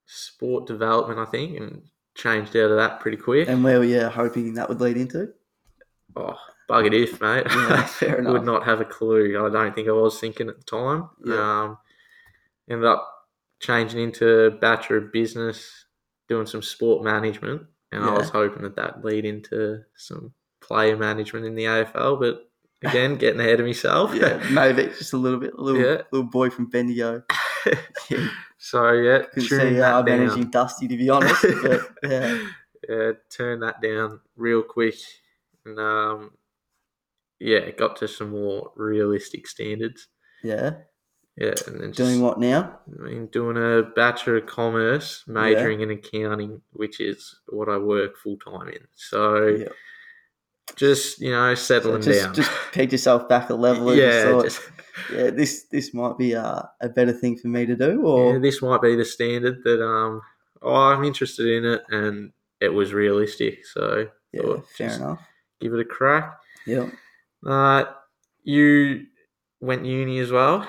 sport 0.07 0.65
development, 0.65 1.19
I 1.19 1.25
think, 1.25 1.55
and 1.59 1.83
changed 2.15 2.57
out 2.57 2.71
of 2.71 2.77
that 2.77 2.99
pretty 2.99 3.17
quick. 3.17 3.47
And 3.47 3.63
where 3.63 3.77
were 3.77 3.85
you 3.85 4.07
hoping 4.07 4.55
that 4.55 4.67
would 4.67 4.81
lead 4.81 4.97
into? 4.97 5.31
oh, 6.15 6.35
bug 6.67 6.87
it 6.87 6.93
if, 6.95 7.21
mate. 7.21 7.45
Yeah, 7.47 7.85
fair 7.85 8.17
enough. 8.17 8.33
Would 8.33 8.43
not 8.43 8.65
have 8.65 8.81
a 8.81 8.85
clue. 8.85 9.37
I 9.39 9.49
don't 9.51 9.75
think 9.75 9.87
I 9.87 9.91
was 9.91 10.19
thinking 10.19 10.49
at 10.49 10.57
the 10.57 10.63
time. 10.63 11.09
Yeah. 11.23 11.35
Um, 11.63 11.77
ended 12.67 12.87
up 12.87 13.07
changing 13.59 14.01
into 14.01 14.57
Bachelor 14.59 14.97
of 14.97 15.11
Business, 15.13 15.85
doing 16.27 16.47
some 16.47 16.63
sport 16.63 17.03
management, 17.03 17.67
and 17.91 18.03
I 18.03 18.11
was 18.13 18.29
hoping 18.29 18.63
that 18.63 18.75
that'd 18.75 19.03
lead 19.03 19.25
into 19.25 19.81
some 19.95 20.33
player 20.61 20.95
management 20.97 21.45
in 21.45 21.55
the 21.55 21.65
AFL, 21.65 22.19
but 22.19 22.49
again, 22.87 23.15
getting 23.17 23.39
ahead 23.39 23.59
of 23.59 23.65
myself. 23.65 24.13
Yeah, 24.13 24.45
maybe 24.51 24.83
just 24.87 25.13
a 25.13 25.17
little 25.17 25.39
bit. 25.39 25.53
A 25.57 25.61
little, 25.61 25.81
Yeah. 25.81 26.01
little 26.11 26.29
boy 26.29 26.49
from 26.49 26.67
Bendigo. 26.67 27.23
Yeah. 28.09 28.29
so 28.57 28.93
yeah, 28.93 29.23
Couldn't 29.33 29.49
tuning 29.49 29.67
see 29.73 29.79
that 29.79 30.05
down. 30.05 30.19
managing 30.19 30.49
Dusty, 30.49 30.87
to 30.87 30.95
be 30.95 31.09
honest. 31.09 31.41
But 31.61 31.81
yeah. 32.03 32.41
yeah, 32.89 33.11
turn 33.29 33.59
that 33.59 33.81
down 33.81 34.21
real 34.37 34.63
quick, 34.63 34.95
and 35.65 35.77
um, 35.77 36.31
yeah, 37.37 37.57
it 37.57 37.77
got 37.77 37.97
to 37.97 38.07
some 38.07 38.29
more 38.29 38.71
realistic 38.77 39.45
standards. 39.45 40.07
Yeah. 40.41 40.71
Yeah, 41.37 41.53
and 41.67 41.79
then 41.81 41.91
Doing 41.91 42.19
what 42.21 42.39
now? 42.39 42.79
I 42.99 43.01
mean, 43.03 43.27
doing 43.27 43.55
a 43.55 43.83
bachelor 43.83 44.37
of 44.37 44.45
commerce, 44.45 45.23
majoring 45.25 45.79
in 45.81 45.89
accounting, 45.91 46.61
which 46.73 46.99
is 46.99 47.39
what 47.47 47.69
I 47.69 47.77
work 47.77 48.17
full 48.17 48.37
time 48.37 48.67
in. 48.67 48.87
So 48.95 49.45
Yeah. 49.47 49.69
just 50.75 51.19
you 51.21 51.31
know, 51.31 51.55
So 51.55 51.61
settling 51.79 52.01
just, 52.01 52.23
down. 52.25 52.33
just 52.35 52.51
pegged 52.73 52.91
yourself 52.91 53.29
back 53.29 53.49
a 53.49 53.53
level 53.53 53.89
and 53.89 53.97
yeah, 53.99 54.23
thought, 54.23 54.43
just- 54.45 54.61
yeah, 55.13 55.29
this 55.29 55.63
this 55.71 55.93
might 55.93 56.17
be 56.17 56.35
uh, 56.35 56.61
a 56.81 56.89
better 56.89 57.13
thing 57.13 57.37
for 57.37 57.47
me 57.47 57.65
to 57.65 57.75
do, 57.75 58.01
or 58.01 58.33
yeah, 58.33 58.39
this 58.39 58.61
might 58.61 58.81
be 58.81 58.95
the 58.97 59.05
standard 59.05 59.63
that 59.63 59.81
um, 59.81 60.21
oh, 60.61 60.73
I'm 60.75 61.05
interested 61.05 61.47
in 61.47 61.63
it, 61.65 61.83
and 61.89 62.33
it 62.59 62.69
was 62.73 62.91
realistic. 62.93 63.65
So 63.65 64.09
yeah, 64.33 64.41
thought, 64.41 64.67
fair 64.71 64.91
enough. 64.91 65.21
give 65.61 65.73
it 65.73 65.79
a 65.79 65.85
crack. 65.85 66.37
Yeah. 66.67 66.89
Uh, 67.45 67.85
you 68.43 69.05
went 69.61 69.85
uni 69.85 70.19
as 70.19 70.31
well, 70.31 70.67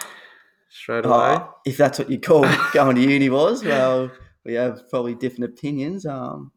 straight 0.71 1.05
away. 1.05 1.37
Oh, 1.39 1.55
if 1.67 1.77
that's 1.77 1.99
what 1.99 2.11
you 2.11 2.19
call 2.19 2.47
going 2.73 2.97
to 2.97 3.03
uni 3.03 3.29
was, 3.29 3.65
well, 3.65 4.11
we 4.45 4.55
have 4.55 4.89
probably 4.89 5.15
different 5.15 5.53
opinions. 5.53 6.07
Um, 6.07 6.53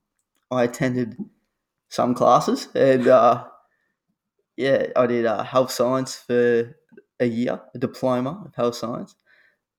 I 0.50 0.64
attended 0.64 1.18
some 1.90 2.14
classes, 2.14 2.70
and 2.76 3.08
uh, 3.08 3.46
yeah, 4.56 4.88
I 4.96 5.08
did 5.08 5.26
uh, 5.26 5.44
health 5.44 5.72
science 5.72 6.16
for 6.16 6.76
a 7.20 7.26
year, 7.26 7.60
a 7.74 7.80
diploma 7.80 8.44
of 8.46 8.56
health 8.56 8.76
science, 8.76 9.16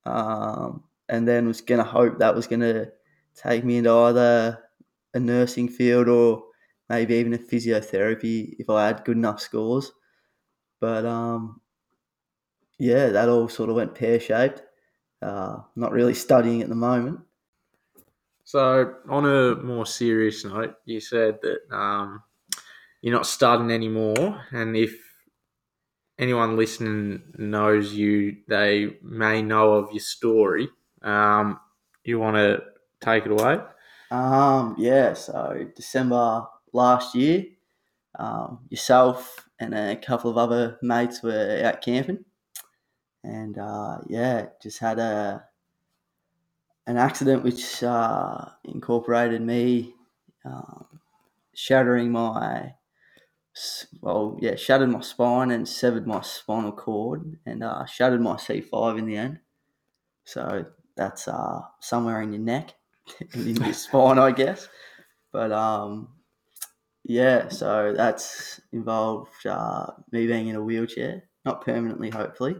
um, 0.05 0.83
and 1.09 1.27
then 1.27 1.47
was 1.47 1.61
going 1.61 1.79
to 1.79 1.89
hope 1.89 2.19
that 2.19 2.35
was 2.35 2.47
going 2.47 2.61
to 2.61 2.91
take 3.35 3.63
me 3.63 3.77
into 3.77 3.91
either 3.91 4.59
a 5.13 5.19
nursing 5.19 5.69
field 5.69 6.09
or 6.09 6.43
maybe 6.89 7.15
even 7.15 7.33
a 7.33 7.37
physiotherapy 7.37 8.55
if 8.59 8.69
I 8.69 8.87
had 8.87 9.05
good 9.05 9.17
enough 9.17 9.39
scores. 9.39 9.91
But 10.79 11.05
um, 11.05 11.61
yeah, 12.77 13.09
that 13.09 13.29
all 13.29 13.49
sort 13.49 13.69
of 13.69 13.75
went 13.75 13.95
pear 13.95 14.19
shaped. 14.19 14.61
Uh, 15.21 15.57
not 15.75 15.91
really 15.91 16.13
studying 16.13 16.61
at 16.61 16.69
the 16.69 16.75
moment. 16.75 17.19
So, 18.43 18.95
on 19.09 19.25
a 19.25 19.55
more 19.55 19.85
serious 19.85 20.45
note, 20.45 20.75
you 20.85 20.99
said 20.99 21.39
that 21.41 21.75
um, 21.75 22.21
you're 23.01 23.15
not 23.15 23.25
studying 23.25 23.71
anymore, 23.71 24.41
and 24.51 24.77
if 24.77 24.95
anyone 26.19 26.55
listening 26.55 27.23
knows 27.37 27.93
you, 27.93 28.37
they 28.47 28.97
may 29.01 29.41
know 29.41 29.73
of 29.73 29.91
your 29.91 29.99
story. 29.99 30.69
Um, 31.01 31.59
you 32.03 32.19
want 32.19 32.37
to 32.37 32.61
take 33.01 33.25
it 33.25 33.31
away? 33.31 33.59
Um, 34.11 34.75
yeah, 34.77 35.13
so 35.13 35.67
December 35.75 36.45
last 36.71 37.15
year, 37.15 37.45
um, 38.17 38.59
yourself 38.69 39.47
and 39.59 39.73
a 39.73 39.95
couple 39.95 40.29
of 40.29 40.37
other 40.37 40.77
mates 40.81 41.23
were 41.23 41.61
out 41.63 41.81
camping, 41.81 42.23
and 43.25 43.57
uh, 43.57 43.99
yeah, 44.07 44.47
just 44.61 44.79
had 44.79 44.99
a 44.99 45.45
an 46.87 46.97
accident 46.97 47.43
which 47.43 47.83
uh, 47.83 48.45
incorporated 48.63 49.41
me 49.41 49.93
um, 50.45 50.99
shattering 51.53 52.11
my 52.11 52.73
well, 54.01 54.37
yeah, 54.41 54.55
shattered 54.55 54.89
my 54.89 55.01
spine 55.01 55.51
and 55.51 55.67
severed 55.67 56.05
my 56.07 56.21
spinal 56.21 56.73
cord, 56.73 57.37
and 57.45 57.63
uh, 57.63 57.85
shattered 57.85 58.21
my 58.21 58.37
C 58.37 58.61
five 58.61 58.97
in 58.97 59.05
the 59.05 59.15
end. 59.17 59.39
So 60.25 60.65
that's 60.95 61.27
uh, 61.27 61.61
somewhere 61.81 62.21
in 62.21 62.33
your 62.33 62.41
neck 62.41 62.75
and 63.33 63.47
in 63.47 63.63
your 63.63 63.73
spine, 63.75 64.19
I 64.19 64.31
guess. 64.31 64.67
But 65.31 65.51
um, 65.51 66.09
yeah, 67.03 67.49
so 67.49 67.93
that's 67.95 68.61
involved 68.73 69.45
uh, 69.45 69.87
me 70.11 70.27
being 70.27 70.47
in 70.49 70.55
a 70.55 70.63
wheelchair, 70.63 71.23
not 71.45 71.65
permanently, 71.65 72.09
hopefully. 72.09 72.55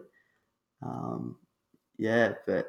Um, 0.86 1.38
yeah, 1.98 2.34
but 2.46 2.68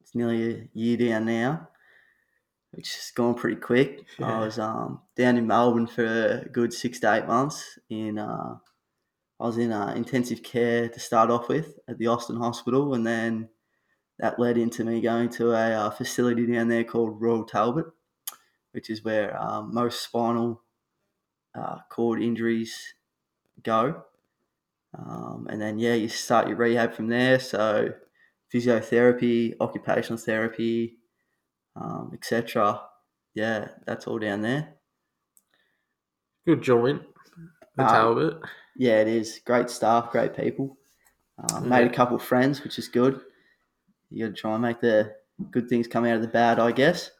it's 0.00 0.14
nearly 0.14 0.54
a 0.54 0.68
year 0.72 0.96
down 0.96 1.26
now, 1.26 1.68
which 2.72 2.94
has 2.94 3.10
gone 3.14 3.34
pretty 3.34 3.60
quick. 3.60 4.04
Yeah. 4.18 4.38
I 4.38 4.44
was 4.44 4.58
um, 4.58 5.00
down 5.16 5.36
in 5.36 5.46
Melbourne 5.46 5.86
for 5.86 6.04
a 6.04 6.48
good 6.48 6.72
six 6.72 7.00
to 7.00 7.14
eight 7.14 7.26
months. 7.26 7.78
In 7.90 8.18
uh, 8.18 8.56
I 9.40 9.44
was 9.44 9.58
in 9.58 9.72
uh, 9.72 9.92
intensive 9.94 10.42
care 10.42 10.88
to 10.88 11.00
start 11.00 11.30
off 11.30 11.48
with 11.48 11.78
at 11.88 11.98
the 11.98 12.06
Austin 12.06 12.36
Hospital, 12.36 12.94
and 12.94 13.06
then 13.06 13.48
that 14.18 14.38
led 14.38 14.56
into 14.56 14.84
me 14.84 15.00
going 15.00 15.28
to 15.30 15.52
a 15.52 15.72
uh, 15.72 15.90
facility 15.90 16.46
down 16.46 16.68
there 16.68 16.84
called 16.84 17.20
Royal 17.20 17.44
Talbot, 17.44 17.86
which 18.70 18.88
is 18.88 19.04
where 19.04 19.36
um, 19.40 19.74
most 19.74 20.02
spinal 20.02 20.62
uh, 21.54 21.78
cord 21.90 22.22
injuries 22.22 22.94
go. 23.62 24.04
Um, 24.96 25.46
and 25.50 25.60
then 25.60 25.78
yeah, 25.78 25.94
you 25.94 26.08
start 26.08 26.48
your 26.48 26.56
rehab 26.56 26.94
from 26.94 27.08
there. 27.08 27.40
So 27.40 27.92
physiotherapy, 28.52 29.54
occupational 29.60 30.18
therapy, 30.18 30.98
um, 31.76 32.10
etc. 32.14 32.82
Yeah, 33.34 33.68
that's 33.86 34.06
all 34.06 34.18
down 34.18 34.42
there. 34.42 34.74
Good 36.46 36.62
joint, 36.62 37.02
the 37.76 37.84
Um, 37.84 37.88
Talbot. 37.88 38.38
Yeah, 38.76 39.00
it 39.00 39.08
is 39.08 39.40
great 39.44 39.70
staff, 39.70 40.10
great 40.10 40.34
people. 40.36 40.76
Um, 41.38 41.68
Made 41.68 41.86
a 41.86 41.94
couple 41.94 42.16
of 42.16 42.22
friends, 42.22 42.62
which 42.62 42.78
is 42.78 42.88
good. 42.88 43.20
You 44.10 44.26
got 44.26 44.34
to 44.36 44.40
try 44.40 44.52
and 44.52 44.62
make 44.62 44.80
the 44.80 45.14
good 45.50 45.68
things 45.68 45.88
come 45.88 46.04
out 46.04 46.16
of 46.16 46.22
the 46.22 46.28
bad, 46.28 46.58
I 46.58 46.72
guess. 46.72 47.10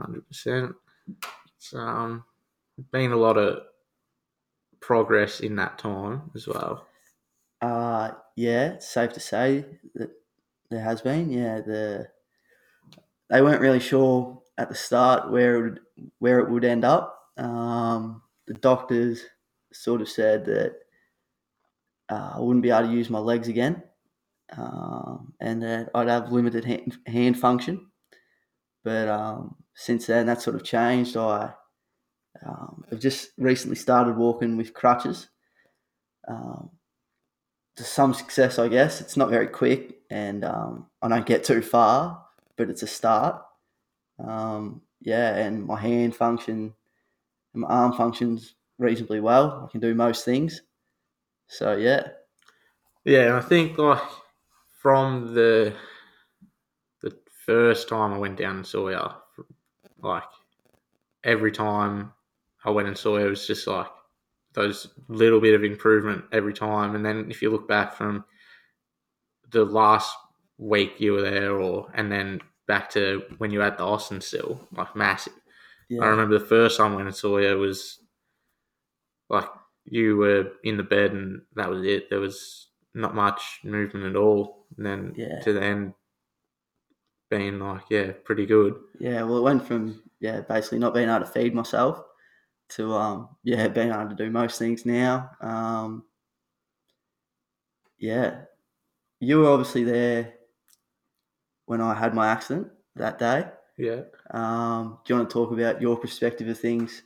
Hundred 0.00 0.26
percent. 0.26 0.74
It's 1.56 1.74
um 1.74 2.24
been 2.90 3.12
a 3.12 3.16
lot 3.16 3.36
of 3.36 3.64
progress 4.80 5.40
in 5.40 5.56
that 5.56 5.78
time 5.78 6.30
as 6.34 6.46
well. 6.46 6.86
Uh, 7.60 8.12
yeah, 8.36 8.78
safe 8.78 9.12
to 9.12 9.20
say 9.20 9.64
that 9.94 10.10
there 10.70 10.80
has 10.80 11.02
been. 11.02 11.30
Yeah, 11.30 11.60
the 11.60 12.08
they 13.28 13.42
weren't 13.42 13.60
really 13.60 13.80
sure 13.80 14.42
at 14.58 14.68
the 14.68 14.74
start 14.74 15.30
where 15.30 15.56
it 15.56 15.62
would, 15.62 15.80
where 16.18 16.38
it 16.40 16.50
would 16.50 16.64
end 16.64 16.84
up. 16.84 17.18
Um, 17.36 18.22
the 18.46 18.54
doctors 18.54 19.22
sort 19.72 20.00
of 20.00 20.08
said 20.08 20.44
that 20.46 20.74
uh, 22.10 22.32
I 22.34 22.40
wouldn't 22.40 22.62
be 22.62 22.70
able 22.70 22.88
to 22.88 22.94
use 22.94 23.08
my 23.08 23.20
legs 23.20 23.48
again, 23.48 23.82
um, 24.56 25.32
and 25.40 25.62
that 25.62 25.90
I'd 25.94 26.08
have 26.08 26.32
limited 26.32 26.64
hand, 26.64 26.98
hand 27.06 27.38
function. 27.38 27.86
But 28.82 29.08
um, 29.08 29.56
since 29.74 30.06
then, 30.06 30.26
that 30.26 30.42
sort 30.42 30.56
of 30.56 30.64
changed. 30.64 31.16
I 31.16 31.52
um, 32.44 32.84
have 32.90 33.00
just 33.00 33.30
recently 33.38 33.76
started 33.76 34.16
walking 34.16 34.56
with 34.56 34.74
crutches. 34.74 35.28
Um, 36.26 36.70
to 37.80 37.86
some 37.86 38.14
success, 38.14 38.58
I 38.58 38.68
guess. 38.68 39.00
It's 39.00 39.16
not 39.16 39.30
very 39.30 39.48
quick, 39.48 40.02
and 40.10 40.44
um, 40.44 40.88
I 41.02 41.08
don't 41.08 41.26
get 41.26 41.44
too 41.44 41.62
far, 41.62 42.26
but 42.56 42.70
it's 42.70 42.82
a 42.82 42.86
start. 42.86 43.42
Um, 44.18 44.82
yeah, 45.00 45.36
and 45.36 45.64
my 45.66 45.80
hand 45.80 46.16
function, 46.16 46.74
my 47.54 47.68
arm 47.68 47.92
functions 47.94 48.56
reasonably 48.78 49.20
well. 49.20 49.64
I 49.66 49.72
can 49.72 49.80
do 49.80 49.94
most 49.94 50.24
things. 50.24 50.62
So 51.48 51.76
yeah, 51.76 52.08
Yeah, 53.04 53.36
I 53.36 53.40
think 53.40 53.78
like 53.78 54.02
from 54.80 55.34
the 55.34 55.74
the 57.02 57.16
first 57.46 57.88
time 57.88 58.12
I 58.12 58.18
went 58.18 58.38
down 58.38 58.56
and 58.56 58.66
saw 58.66 58.88
you, 58.88 59.44
like 60.02 60.24
every 61.24 61.52
time 61.52 62.12
I 62.64 62.70
went 62.70 62.88
and 62.88 62.98
saw 62.98 63.18
you, 63.18 63.26
it 63.26 63.30
was 63.30 63.46
just 63.46 63.66
like 63.66 63.88
those 64.54 64.88
little 65.08 65.40
bit 65.40 65.54
of 65.54 65.62
improvement 65.64 66.24
every 66.32 66.52
time. 66.54 66.94
And 66.94 67.04
then 67.04 67.30
if 67.30 67.40
you 67.42 67.50
look 67.50 67.68
back 67.68 67.94
from 67.94 68.24
the 69.50 69.64
last 69.64 70.14
week 70.58 70.94
you 71.00 71.12
were 71.12 71.22
there, 71.22 71.56
or 71.56 71.90
and 71.94 72.10
then 72.10 72.40
back 72.66 72.90
to 72.90 73.22
when 73.38 73.50
you 73.50 73.58
were 73.60 73.64
at 73.64 73.78
the 73.78 73.84
Austin 73.84 74.20
still, 74.20 74.60
like 74.72 74.94
massive. 74.96 75.32
yeah, 75.88 76.02
I 76.02 76.06
remember 76.08 76.38
the 76.38 76.44
first 76.46 76.76
time 76.76 76.94
when 76.94 77.06
I 77.06 77.10
saw 77.10 77.38
you 77.38 77.56
was 77.58 77.98
like 79.28 79.48
you 79.84 80.16
were 80.16 80.52
in 80.64 80.76
the 80.76 80.82
bed 80.82 81.12
and 81.12 81.42
that 81.54 81.70
was 81.70 81.84
it. 81.84 82.10
There 82.10 82.20
was 82.20 82.68
not 82.94 83.14
much 83.14 83.60
movement 83.64 84.06
at 84.06 84.16
all. 84.16 84.66
And 84.76 84.86
then 84.86 85.14
Yeah. 85.16 85.40
to 85.40 85.52
the 85.52 85.62
end 85.62 85.94
being 87.30 87.58
like, 87.60 87.82
yeah, 87.90 88.12
pretty 88.24 88.46
good. 88.46 88.74
yeah. 88.98 89.22
Well, 89.22 89.38
it 89.38 89.42
went 89.42 89.64
from 89.64 90.02
yeah, 90.20 90.40
basically 90.42 90.78
not 90.80 90.92
being 90.94 91.08
able 91.08 91.20
to 91.20 91.26
feed 91.26 91.54
myself 91.54 92.02
to 92.70 92.94
um, 92.94 93.28
yeah, 93.42 93.68
being 93.68 93.90
able 93.90 94.08
to 94.08 94.14
do 94.14 94.30
most 94.30 94.58
things 94.58 94.86
now. 94.86 95.30
Um, 95.40 96.04
yeah, 97.98 98.42
you 99.20 99.40
were 99.40 99.50
obviously 99.50 99.84
there 99.84 100.34
when 101.66 101.80
I 101.80 101.94
had 101.94 102.14
my 102.14 102.28
accident 102.28 102.68
that 102.96 103.18
day. 103.18 103.46
Yeah. 103.76 104.02
Um, 104.30 104.98
do 105.04 105.12
you 105.12 105.18
want 105.18 105.30
to 105.30 105.32
talk 105.32 105.52
about 105.52 105.80
your 105.80 105.96
perspective 105.96 106.48
of 106.48 106.58
things 106.58 107.02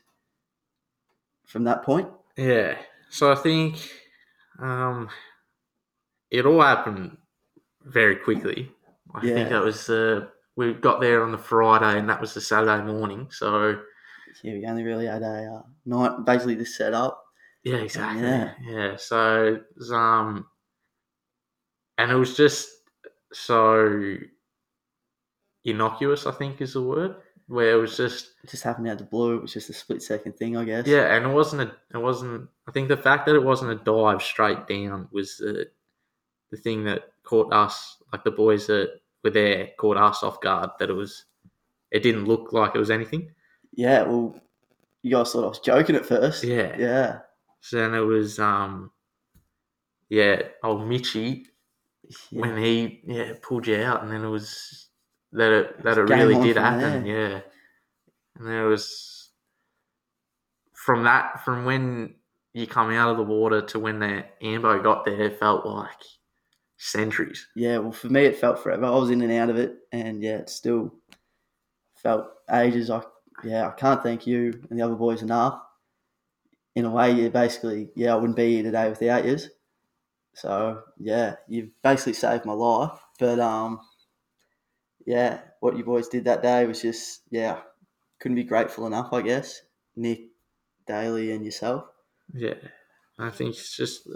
from 1.47 1.65
that 1.65 1.83
point? 1.83 2.09
Yeah. 2.37 2.77
So 3.11 3.31
I 3.31 3.37
think 3.37 3.77
um, 4.59 5.09
it 6.31 6.47
all 6.47 6.61
happened 6.61 7.17
very 7.85 8.17
quickly. 8.17 8.71
I 9.15 9.21
think 9.21 9.51
that 9.51 9.63
was 9.63 9.89
uh, 9.89 10.27
we 10.57 10.73
got 10.75 11.01
there 11.01 11.23
on 11.23 11.31
the 11.31 11.39
Friday 11.39 11.99
and 11.99 12.09
that 12.09 12.21
was 12.21 12.35
the 12.35 12.41
Saturday 12.41 12.83
morning. 12.83 13.29
So 13.31 13.81
Yeah, 14.43 14.55
we 14.55 14.67
only 14.67 14.83
really 14.83 15.07
had 15.07 15.23
a 15.23 15.61
uh, 15.61 15.63
night, 15.87 16.25
basically 16.25 16.55
the 16.57 16.67
setup. 16.67 17.23
Yeah, 17.63 17.77
exactly. 17.77 18.23
Yeah. 18.23 18.53
Yeah. 18.67 18.97
So, 18.97 19.61
um, 19.93 20.47
and 21.99 22.11
it 22.11 22.17
was 22.17 22.37
just 22.37 22.69
so 23.33 24.17
innocuous. 25.65 26.27
I 26.27 26.33
think 26.33 26.61
is 26.61 26.75
the 26.75 26.83
word 26.83 27.17
where 27.47 27.73
it 27.73 27.81
was 27.81 27.97
just 27.97 28.33
It 28.43 28.51
just 28.51 28.63
happened 28.63 28.89
out 28.89 28.93
of 28.93 28.99
the 28.99 29.05
blue. 29.05 29.37
It 29.37 29.43
was 29.43 29.53
just 29.53 29.71
a 29.71 29.73
split 29.75 30.03
second 30.03 30.33
thing, 30.37 30.57
I 30.57 30.65
guess. 30.65 30.87
yeah, 30.87 31.15
and 31.15 31.27
it 31.27 31.33
wasn't 31.35 31.63
a 31.63 31.75
it 31.93 31.99
wasn't. 31.99 32.49
I 32.69 32.73
think 32.73 32.89
the 32.89 32.97
fact 32.97 33.27
that 33.27 33.35
it 33.35 33.43
wasn't 33.43 33.73
a 33.73 33.85
dive 33.85 34.23
straight 34.23 34.67
down 34.67 35.09
was 35.13 35.37
the 35.39 35.67
the 36.51 36.57
thing 36.57 36.85
that 36.85 37.13
caught 37.23 37.53
us, 37.53 38.03
like 38.13 38.25
the 38.25 38.31
boys 38.31 38.67
that 38.67 39.01
were 39.23 39.31
there, 39.31 39.71
caught 39.79 39.97
us 39.97 40.23
off 40.23 40.41
guard. 40.41 40.71
That 40.79 40.91
it 40.91 40.95
was, 40.95 41.25
it 41.91 42.03
didn't 42.03 42.27
look 42.27 42.53
like 42.53 42.75
it 42.75 42.79
was 42.79 42.91
anything. 42.91 43.31
Yeah, 43.77 44.03
well, 44.03 44.41
you 45.03 45.11
guys 45.11 45.33
thought 45.33 45.45
I 45.45 45.49
was 45.49 45.59
joking 45.61 45.97
at 45.97 46.07
first. 46.07 46.45
Yeah. 46.45 46.77
Yeah. 46.79 47.19
So 47.61 47.79
then 47.79 47.95
it 47.95 48.01
was, 48.01 48.39
um, 48.39 48.91
yeah, 50.09 50.43
old 50.63 50.83
Mitchie 50.83 51.47
Yeah. 52.31 52.41
when 52.41 52.57
he 52.59 53.01
yeah 53.07 53.33
pulled 53.43 53.67
you 53.67 53.77
out, 53.77 54.03
and 54.03 54.13
then 54.13 54.23
it 54.25 54.29
was 54.29 54.89
that 55.33 55.51
it 55.53 55.83
that 55.83 55.99
it 55.99 56.07
game 56.09 56.19
really 56.19 56.47
did 56.47 56.57
happen, 56.57 57.07
yeah. 57.07 57.41
And 58.37 58.47
then 58.47 58.65
it 58.65 58.69
was 58.69 59.31
from 60.75 61.05
that 61.05 61.45
from 61.45 61.65
when 61.65 62.15
you 62.53 62.67
come 62.67 62.91
out 62.91 63.11
of 63.11 63.17
the 63.17 63.23
water 63.23 63.63
to 63.63 63.79
when 63.79 63.99
the 63.99 64.25
ambo 64.43 64.81
got 64.83 65.05
there, 65.05 65.21
it 65.23 65.41
felt 65.41 65.67
like 65.67 65.89
centuries. 66.77 67.47
Yeah, 67.57 67.79
well, 67.79 67.93
for 67.93 68.09
me, 68.09 68.25
it 68.27 68.37
felt 68.37 68.63
forever. 68.63 68.85
I 68.85 68.91
was 68.91 69.11
in 69.11 69.23
and 69.23 69.33
out 69.33 69.51
of 69.51 69.57
it, 69.57 69.79
and 69.91 70.23
yeah, 70.23 70.37
it 70.37 70.51
still 70.51 70.95
felt 71.97 72.27
ages. 72.53 72.91
I 72.91 73.03
yeah, 73.45 73.69
I 73.69 73.71
can't 73.73 74.03
thank 74.03 74.27
you 74.27 74.63
and 74.71 74.79
the 74.79 74.85
other 74.85 74.95
boys 74.95 75.23
enough. 75.23 75.61
In 76.75 76.85
a 76.85 76.91
way, 76.91 77.13
you 77.13 77.31
basically, 77.31 77.91
yeah, 77.95 78.13
I 78.13 78.17
wouldn't 78.17 78.37
be 78.37 78.55
here 78.55 78.65
today 78.65 78.89
without 78.89 79.25
you. 79.25 79.39
So 80.35 80.83
yeah, 80.99 81.37
you've 81.49 81.71
basically 81.83 82.15
saved 82.15 82.45
my 82.45 82.53
life. 82.53 82.99
But 83.19 83.39
um, 83.39 83.81
yeah, 85.07 85.41
what 85.61 85.77
you 85.77 85.85
boys 85.85 86.09
did 86.09 86.25
that 86.25 86.43
day 86.43 86.67
was 86.67 86.83
just 86.83 87.23
yeah, 87.31 87.61
couldn't 88.21 88.37
be 88.37 88.45
grateful 88.45 88.87
enough. 88.87 89.13
I 89.13 89.23
guess 89.23 89.63
Nick, 89.97 90.23
Daly, 90.87 91.33
and 91.33 91.45
yourself. 91.45 91.85
Yeah, 92.33 92.55
I 93.19 93.31
think 93.31 93.51
it's 93.51 93.77
just 93.77 94.09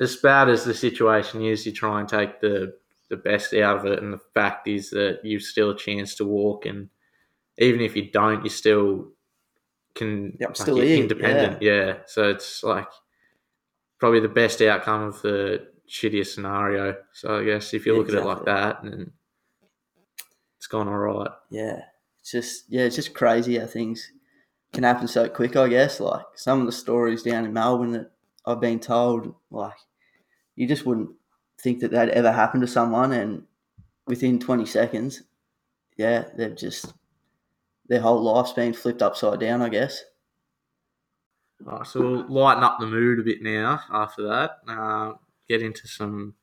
as 0.00 0.16
bad 0.16 0.48
as 0.48 0.64
the 0.64 0.74
situation 0.74 1.42
is. 1.42 1.66
You 1.66 1.72
try 1.72 2.00
and 2.00 2.08
take 2.08 2.40
the 2.40 2.74
the 3.10 3.16
best 3.16 3.52
out 3.54 3.78
of 3.78 3.86
it, 3.86 4.02
and 4.02 4.12
the 4.12 4.20
fact 4.34 4.68
is 4.68 4.90
that 4.90 5.20
you've 5.24 5.42
still 5.42 5.70
a 5.70 5.76
chance 5.76 6.14
to 6.16 6.24
walk, 6.24 6.66
and 6.66 6.88
even 7.58 7.80
if 7.80 7.96
you 7.96 8.10
don't, 8.10 8.44
you 8.44 8.50
still 8.50 9.12
can 9.94 10.36
still 10.54 10.80
independent. 10.80 11.62
Yeah. 11.62 11.98
so 12.06 12.30
it's 12.30 12.62
like 12.62 12.88
probably 13.98 14.20
the 14.20 14.28
best 14.28 14.60
outcome 14.62 15.02
of 15.02 15.22
the 15.22 15.68
shittiest 15.88 16.34
scenario. 16.34 16.96
So 17.12 17.38
I 17.38 17.44
guess 17.44 17.74
if 17.74 17.86
you 17.86 17.96
look 17.96 18.08
at 18.08 18.14
it 18.14 18.24
like 18.24 18.44
that, 18.46 18.82
then 18.82 19.12
it's 20.56 20.66
gone 20.66 20.88
all 20.88 20.98
right. 20.98 21.30
Yeah, 21.50 21.82
it's 22.20 22.32
just 22.32 22.64
yeah, 22.68 22.82
it's 22.82 22.96
just 22.96 23.14
crazy 23.14 23.58
how 23.58 23.66
things 23.66 24.10
can 24.72 24.84
happen 24.84 25.06
so 25.08 25.28
quick. 25.28 25.56
I 25.56 25.68
guess 25.68 26.00
like 26.00 26.24
some 26.34 26.60
of 26.60 26.66
the 26.66 26.72
stories 26.72 27.22
down 27.22 27.44
in 27.44 27.52
Melbourne 27.52 27.92
that 27.92 28.10
I've 28.46 28.60
been 28.60 28.80
told, 28.80 29.34
like 29.50 29.76
you 30.56 30.66
just 30.66 30.86
wouldn't 30.86 31.10
think 31.60 31.80
that 31.80 31.90
that 31.92 32.08
ever 32.10 32.32
happened 32.32 32.62
to 32.62 32.66
someone, 32.68 33.12
and 33.12 33.44
within 34.06 34.38
twenty 34.38 34.66
seconds, 34.66 35.22
yeah, 35.96 36.24
they've 36.36 36.56
just 36.56 36.94
their 37.92 38.00
whole 38.00 38.22
life's 38.22 38.54
been 38.54 38.72
flipped 38.72 39.02
upside 39.02 39.38
down. 39.38 39.60
I 39.60 39.68
guess. 39.68 40.02
All 41.66 41.78
right, 41.78 41.86
so 41.86 42.00
we'll 42.00 42.26
lighten 42.28 42.64
up 42.64 42.78
the 42.80 42.86
mood 42.86 43.20
a 43.20 43.22
bit 43.22 43.42
now. 43.42 43.80
After 43.92 44.22
that, 44.28 44.52
uh, 44.66 45.12
get 45.46 45.62
into 45.62 45.86
some 45.86 46.34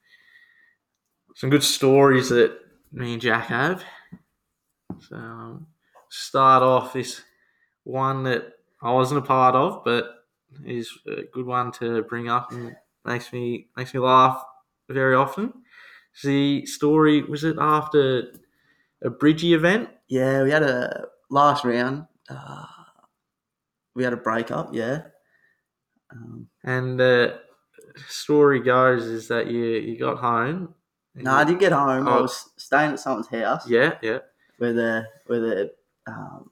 some 1.35 1.49
good 1.49 1.63
stories 1.63 2.29
that 2.29 2.55
me 2.91 3.13
and 3.13 3.21
Jack 3.21 3.47
have. 3.47 3.83
So 5.09 5.15
um, 5.15 5.67
start 6.09 6.61
off 6.61 6.93
this 6.93 7.21
one 7.83 8.23
that 8.23 8.53
I 8.83 8.91
wasn't 8.91 9.23
a 9.23 9.27
part 9.27 9.55
of, 9.55 9.83
but 9.83 10.05
is 10.63 10.91
a 11.07 11.23
good 11.33 11.47
one 11.47 11.71
to 11.73 12.03
bring 12.03 12.29
up 12.29 12.51
and 12.51 12.75
makes 13.03 13.33
me 13.33 13.69
makes 13.75 13.93
me 13.93 13.99
laugh 13.99 14.43
very 14.87 15.15
often. 15.15 15.53
The 16.23 16.65
story 16.67 17.23
was 17.23 17.43
it 17.43 17.55
after 17.59 18.33
a 19.01 19.09
Bridgie 19.09 19.53
event? 19.55 19.89
Yeah, 20.07 20.43
we 20.43 20.51
had 20.51 20.63
a 20.63 21.07
last 21.29 21.63
round. 21.65 22.05
Uh, 22.29 22.65
we 23.95 24.03
had 24.03 24.13
a 24.13 24.17
breakup. 24.17 24.73
Yeah. 24.73 25.03
Um, 26.11 26.47
And 26.63 26.99
the 26.99 27.39
story 28.07 28.59
goes 28.61 29.05
is 29.05 29.27
that 29.27 29.47
you 29.47 29.63
you 29.65 29.97
got 29.99 30.17
home. 30.17 30.73
no, 31.15 31.31
I 31.33 31.43
didn't 31.43 31.59
get 31.59 31.71
home. 31.71 32.07
I 32.07 32.17
Oh. 32.17 32.21
was 32.23 32.49
staying 32.57 32.91
at 32.93 32.99
someone's 32.99 33.27
house. 33.27 33.67
Yeah, 33.67 33.97
yeah, 34.01 34.19
where 34.57 34.73
the 34.73 35.07
where 35.27 35.39
the 35.39 35.71
um, 36.07 36.49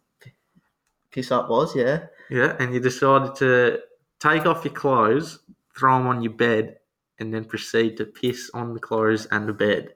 piss 1.12 1.32
up 1.32 1.50
was. 1.50 1.76
Yeah, 1.76 2.08
yeah. 2.30 2.56
And 2.60 2.74
you 2.74 2.80
decided 2.80 3.36
to 3.36 3.80
take 4.20 4.46
off 4.46 4.66
your 4.66 4.74
clothes, 4.74 5.40
throw 5.78 5.98
them 5.98 6.08
on 6.08 6.22
your 6.22 6.34
bed, 6.34 6.78
and 7.20 7.34
then 7.34 7.46
proceed 7.46 7.98
to 7.98 8.06
piss 8.06 8.50
on 8.54 8.74
the 8.74 8.80
clothes 8.80 9.26
and 9.32 9.48
the 9.48 9.54
bed. 9.54 9.96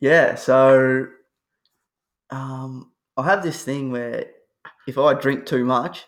yeah. 0.00 0.34
So 0.36 1.06
um, 2.30 2.92
I 3.18 3.24
have 3.24 3.42
this 3.42 3.64
thing 3.64 3.90
where 3.90 4.26
if 4.86 4.96
I 4.96 5.12
drink 5.12 5.44
too 5.44 5.64
much, 5.64 6.06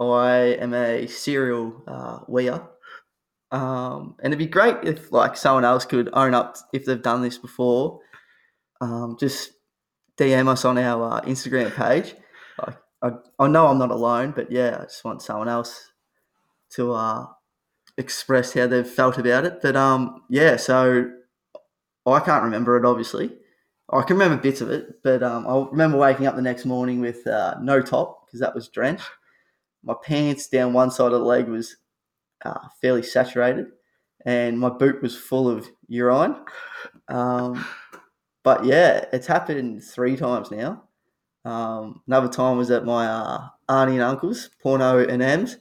I 0.00 0.56
am 0.60 0.72
a 0.72 1.08
serial 1.08 1.82
uh, 1.88 2.20
weer. 2.28 2.62
Um, 3.50 4.14
and 4.22 4.32
it'd 4.32 4.38
be 4.38 4.46
great 4.46 4.76
if 4.84 5.10
like 5.10 5.36
someone 5.36 5.64
else 5.64 5.84
could 5.84 6.08
own 6.12 6.34
up 6.34 6.56
if 6.72 6.84
they've 6.84 7.02
done 7.02 7.22
this 7.22 7.36
before. 7.36 8.00
Um, 8.80 9.16
just 9.18 9.50
DM 10.16 10.46
us 10.46 10.64
on 10.64 10.78
our 10.78 11.14
uh, 11.14 11.20
Instagram 11.22 11.74
page. 11.74 12.14
Like, 12.64 12.76
I, 13.02 13.10
I 13.40 13.48
know 13.48 13.66
I'm 13.66 13.78
not 13.78 13.90
alone, 13.90 14.32
but 14.36 14.52
yeah, 14.52 14.78
I 14.80 14.84
just 14.84 15.04
want 15.04 15.20
someone 15.20 15.48
else 15.48 15.90
to 16.74 16.92
uh, 16.92 17.26
express 17.96 18.52
how 18.52 18.68
they've 18.68 18.86
felt 18.86 19.18
about 19.18 19.46
it. 19.46 19.60
But 19.62 19.74
um, 19.74 20.22
yeah, 20.30 20.56
so 20.56 21.10
I 22.06 22.20
can't 22.20 22.44
remember 22.44 22.76
it 22.76 22.84
obviously. 22.84 23.32
I 23.90 24.02
can 24.02 24.16
remember 24.18 24.42
bits 24.42 24.60
of 24.60 24.70
it, 24.70 25.02
but 25.02 25.22
um, 25.22 25.46
I 25.46 25.66
remember 25.70 25.96
waking 25.96 26.26
up 26.26 26.36
the 26.36 26.42
next 26.42 26.66
morning 26.66 27.00
with 27.00 27.26
uh, 27.26 27.54
no 27.60 27.80
top 27.80 28.26
because 28.26 28.40
that 28.40 28.54
was 28.54 28.68
drenched. 28.68 29.08
My 29.82 29.94
pants 30.02 30.48
down 30.48 30.74
one 30.74 30.90
side 30.90 31.12
of 31.12 31.20
the 31.20 31.26
leg 31.26 31.48
was 31.48 31.76
uh, 32.44 32.68
fairly 32.82 33.02
saturated, 33.02 33.66
and 34.26 34.58
my 34.58 34.68
boot 34.68 35.00
was 35.00 35.16
full 35.16 35.48
of 35.48 35.66
urine. 35.88 36.36
Um, 37.08 37.64
but 38.42 38.64
yeah, 38.64 39.06
it's 39.12 39.26
happened 39.26 39.82
three 39.82 40.16
times 40.16 40.50
now. 40.50 40.84
Um, 41.44 42.02
another 42.06 42.28
time 42.28 42.58
was 42.58 42.70
at 42.70 42.84
my 42.84 43.06
uh, 43.06 43.48
auntie 43.70 43.94
and 43.94 44.02
uncle's, 44.02 44.50
Porno 44.62 44.98
and 45.06 45.22
M's, 45.22 45.56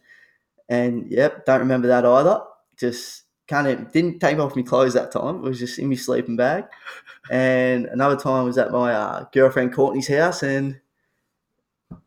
and 0.68 1.10
yep, 1.10 1.46
don't 1.46 1.60
remember 1.60 1.88
that 1.88 2.06
either. 2.06 2.42
Just 2.78 3.24
kind 3.48 3.68
of 3.68 3.92
didn't 3.92 4.20
take 4.20 4.40
off 4.40 4.56
my 4.56 4.62
clothes 4.62 4.94
that 4.94 5.12
time. 5.12 5.38
It 5.38 5.42
was 5.42 5.60
just 5.60 5.80
in 5.80 5.90
my 5.90 5.96
sleeping 5.96 6.36
bag. 6.36 6.66
And 7.32 7.86
another 7.86 8.16
time 8.16 8.46
was 8.46 8.58
at 8.58 8.72
my 8.72 8.94
uh, 8.94 9.26
girlfriend 9.32 9.74
Courtney's 9.74 10.08
house, 10.08 10.44
and 10.44 10.80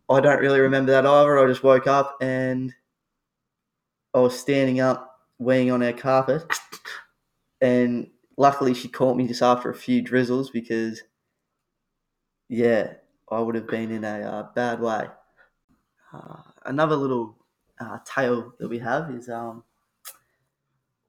I 0.09 0.21
don't 0.21 0.41
really 0.41 0.61
remember 0.61 0.93
that 0.93 1.07
either. 1.07 1.39
I 1.39 1.47
just 1.47 1.63
woke 1.63 1.87
up 1.87 2.17
and 2.21 2.73
I 4.15 4.21
was 4.21 4.39
standing 4.39 4.81
up, 4.81 5.21
weeing 5.41 5.73
on 5.73 5.81
her 5.83 5.93
carpet, 5.93 6.45
and 7.61 8.09
luckily 8.37 8.75
she 8.75 8.89
caught 8.89 9.17
me 9.17 9.27
just 9.27 9.43
after 9.43 9.71
a 9.71 9.75
few 9.75 10.03
drizzles 10.03 10.51
because, 10.51 11.03
yeah, 12.49 12.95
I 13.31 13.41
would 13.41 13.55
have 13.55 13.69
been 13.69 13.91
in 13.91 14.05
a 14.05 14.21
uh, 14.21 14.47
bad 14.55 14.81
way. 14.81 15.07
Uh, 16.13 16.43
another 16.67 16.97
little 16.97 17.37
uh, 17.79 17.99
tale 18.05 18.53
that 18.59 18.69
we 18.69 18.79
have 18.79 19.11
is 19.11 19.29
um, 19.29 19.63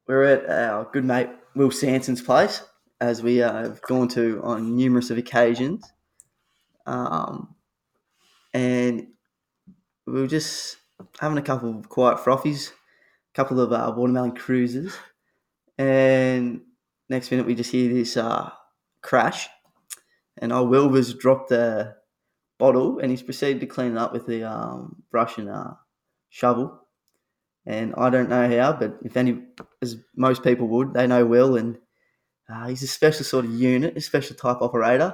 we're 0.08 0.24
at 0.24 0.50
our 0.50 0.90
good 0.92 1.06
mate 1.06 1.30
Will 1.56 1.72
Sanson's 1.72 2.22
place, 2.22 2.64
as 3.00 3.22
we 3.22 3.42
uh, 3.42 3.54
have 3.54 3.82
gone 3.82 4.08
to 4.10 4.42
on 4.44 4.76
numerous 4.76 5.10
of 5.10 5.18
occasions. 5.18 5.92
Um, 6.86 7.56
and 8.54 9.08
we 10.06 10.22
were 10.22 10.28
just 10.28 10.78
having 11.20 11.38
a 11.38 11.42
couple 11.42 11.78
of 11.78 11.90
quiet 11.90 12.18
frothies, 12.18 12.70
a 12.70 13.36
couple 13.36 13.60
of 13.60 13.72
uh, 13.72 13.94
watermelon 13.96 14.36
cruises, 14.36 14.96
and 15.78 16.62
next 17.10 17.32
minute 17.32 17.46
we 17.46 17.56
just 17.56 17.72
hear 17.72 17.94
this 17.94 18.18
uh, 18.18 18.50
crash, 19.02 19.50
and 20.38 20.52
our 20.52 20.66
Wilbur's 20.66 21.14
dropped 21.14 21.50
the 21.50 21.96
bottle, 22.58 23.00
and 23.00 23.10
he's 23.10 23.24
proceeded 23.24 23.60
to 23.60 23.68
clean 23.68 23.94
it 23.94 23.98
up 23.98 24.14
with 24.14 24.28
the 24.28 24.44
um, 24.44 25.04
brush 25.12 25.38
and 25.38 25.50
uh, 25.50 25.74
shovel. 26.30 26.81
And 27.66 27.94
I 27.96 28.10
don't 28.10 28.30
know 28.30 28.50
how, 28.50 28.74
but 28.74 28.98
if 29.04 29.16
any, 29.16 29.44
as 29.82 29.98
most 30.16 30.44
people 30.44 30.68
would, 30.70 30.94
they 30.94 31.06
know 31.06 31.26
Will, 31.26 31.56
and 31.58 31.78
uh, 32.50 32.68
he's 32.68 32.84
a 32.84 32.88
special 32.88 33.24
sort 33.24 33.46
of 33.46 33.52
unit, 33.52 33.96
a 33.96 34.02
special 34.02 34.36
type 34.36 34.58
operator, 34.62 35.14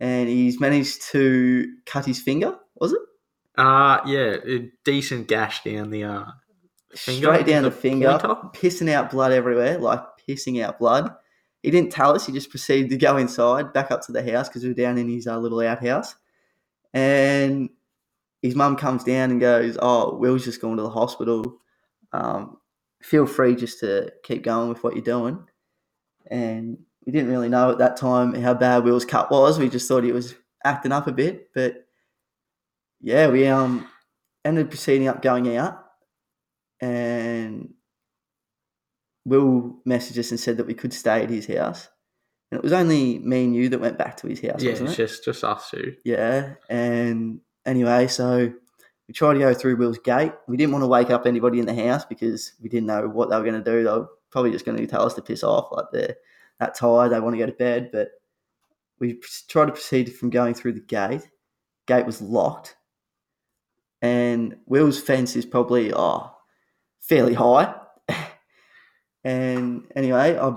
and 0.00 0.28
he's 0.28 0.60
managed 0.60 1.02
to 1.10 1.66
cut 1.86 2.06
his 2.06 2.20
finger. 2.20 2.56
Was 2.76 2.92
it? 2.92 3.00
Uh 3.58 4.00
yeah, 4.06 4.36
a 4.46 4.70
decent 4.84 5.26
gash 5.26 5.64
down 5.64 5.90
the 5.90 6.04
uh 6.04 6.24
finger, 6.94 7.26
straight 7.26 7.46
down 7.46 7.64
the, 7.64 7.70
the 7.70 7.76
finger, 7.76 8.18
pointer? 8.18 8.34
pissing 8.54 8.90
out 8.90 9.10
blood 9.10 9.32
everywhere, 9.32 9.78
like 9.78 10.00
pissing 10.26 10.62
out 10.62 10.78
blood. 10.78 11.12
He 11.62 11.70
didn't 11.70 11.92
tell 11.92 12.14
us. 12.14 12.24
He 12.24 12.32
just 12.32 12.48
proceeded 12.48 12.90
to 12.90 12.96
go 12.96 13.16
inside, 13.16 13.72
back 13.72 13.90
up 13.90 14.02
to 14.02 14.12
the 14.12 14.22
house 14.32 14.48
because 14.48 14.62
we 14.62 14.70
were 14.70 14.74
down 14.74 14.96
in 14.96 15.10
his 15.10 15.26
uh, 15.26 15.38
little 15.38 15.60
outhouse. 15.60 16.14
And 16.94 17.68
his 18.40 18.54
mum 18.54 18.76
comes 18.76 19.04
down 19.04 19.30
and 19.30 19.40
goes, 19.40 19.76
"Oh, 19.82 20.16
Will's 20.16 20.44
just 20.44 20.62
gone 20.62 20.76
to 20.76 20.82
the 20.82 20.88
hospital. 20.88 21.58
Um, 22.12 22.58
feel 23.02 23.26
free 23.26 23.54
just 23.54 23.80
to 23.80 24.12
keep 24.22 24.42
going 24.42 24.68
with 24.68 24.82
what 24.82 24.94
you're 24.94 25.04
doing." 25.04 25.44
And 26.30 26.78
we 27.04 27.12
didn't 27.12 27.30
really 27.30 27.48
know 27.48 27.70
at 27.70 27.78
that 27.78 27.96
time 27.96 28.34
how 28.34 28.54
bad 28.54 28.84
Will's 28.84 29.04
cut 29.04 29.30
was. 29.30 29.58
We 29.58 29.68
just 29.68 29.88
thought 29.88 30.04
he 30.04 30.12
was 30.12 30.34
acting 30.64 30.92
up 30.92 31.06
a 31.06 31.12
bit, 31.12 31.50
but 31.54 31.86
yeah, 33.00 33.28
we 33.28 33.46
um 33.46 33.88
ended 34.44 34.70
proceeding 34.70 35.08
up 35.08 35.22
going 35.22 35.56
out, 35.56 35.84
and 36.80 37.74
Will 39.24 39.80
messaged 39.86 40.18
us 40.18 40.30
and 40.30 40.40
said 40.40 40.56
that 40.58 40.66
we 40.66 40.74
could 40.74 40.92
stay 40.92 41.22
at 41.22 41.30
his 41.30 41.46
house. 41.46 41.88
And 42.50 42.58
it 42.58 42.64
was 42.64 42.72
only 42.72 43.18
me 43.20 43.44
and 43.44 43.54
you 43.54 43.68
that 43.68 43.80
went 43.80 43.98
back 43.98 44.16
to 44.18 44.26
his 44.26 44.40
house, 44.40 44.62
yeah, 44.62 44.72
wasn't 44.72 44.90
it's 44.90 44.98
it? 44.98 45.06
just 45.06 45.24
just 45.24 45.44
us 45.44 45.70
two. 45.70 45.94
Yeah. 46.04 46.54
And 46.68 47.40
anyway, 47.64 48.08
so 48.08 48.52
we 49.10 49.14
tried 49.14 49.32
to 49.32 49.40
go 49.40 49.52
through 49.52 49.74
Will's 49.74 49.98
gate. 49.98 50.30
We 50.46 50.56
didn't 50.56 50.70
want 50.70 50.84
to 50.84 50.86
wake 50.86 51.10
up 51.10 51.26
anybody 51.26 51.58
in 51.58 51.66
the 51.66 51.74
house 51.74 52.04
because 52.04 52.52
we 52.62 52.68
didn't 52.68 52.86
know 52.86 53.08
what 53.08 53.28
they 53.28 53.36
were 53.36 53.42
going 53.42 53.60
to 53.60 53.70
do. 53.70 53.82
They 53.82 53.90
were 53.90 54.06
probably 54.30 54.52
just 54.52 54.64
going 54.64 54.78
to 54.78 54.86
tell 54.86 55.04
us 55.04 55.14
to 55.14 55.20
piss 55.20 55.42
off. 55.42 55.72
Like 55.72 55.86
they're 55.90 56.14
that 56.60 56.76
tired, 56.76 57.08
they 57.08 57.18
want 57.18 57.34
to 57.34 57.40
go 57.40 57.46
to 57.46 57.50
bed. 57.50 57.90
But 57.92 58.10
we 59.00 59.20
tried 59.48 59.64
to 59.64 59.72
proceed 59.72 60.14
from 60.14 60.30
going 60.30 60.54
through 60.54 60.74
the 60.74 60.80
gate. 60.80 61.28
gate 61.88 62.06
was 62.06 62.22
locked, 62.22 62.76
and 64.00 64.54
Will's 64.66 65.00
fence 65.00 65.34
is 65.34 65.44
probably 65.44 65.92
oh 65.92 66.30
fairly 67.00 67.34
high. 67.34 67.74
and 69.24 69.88
anyway, 69.96 70.38
I, 70.38 70.54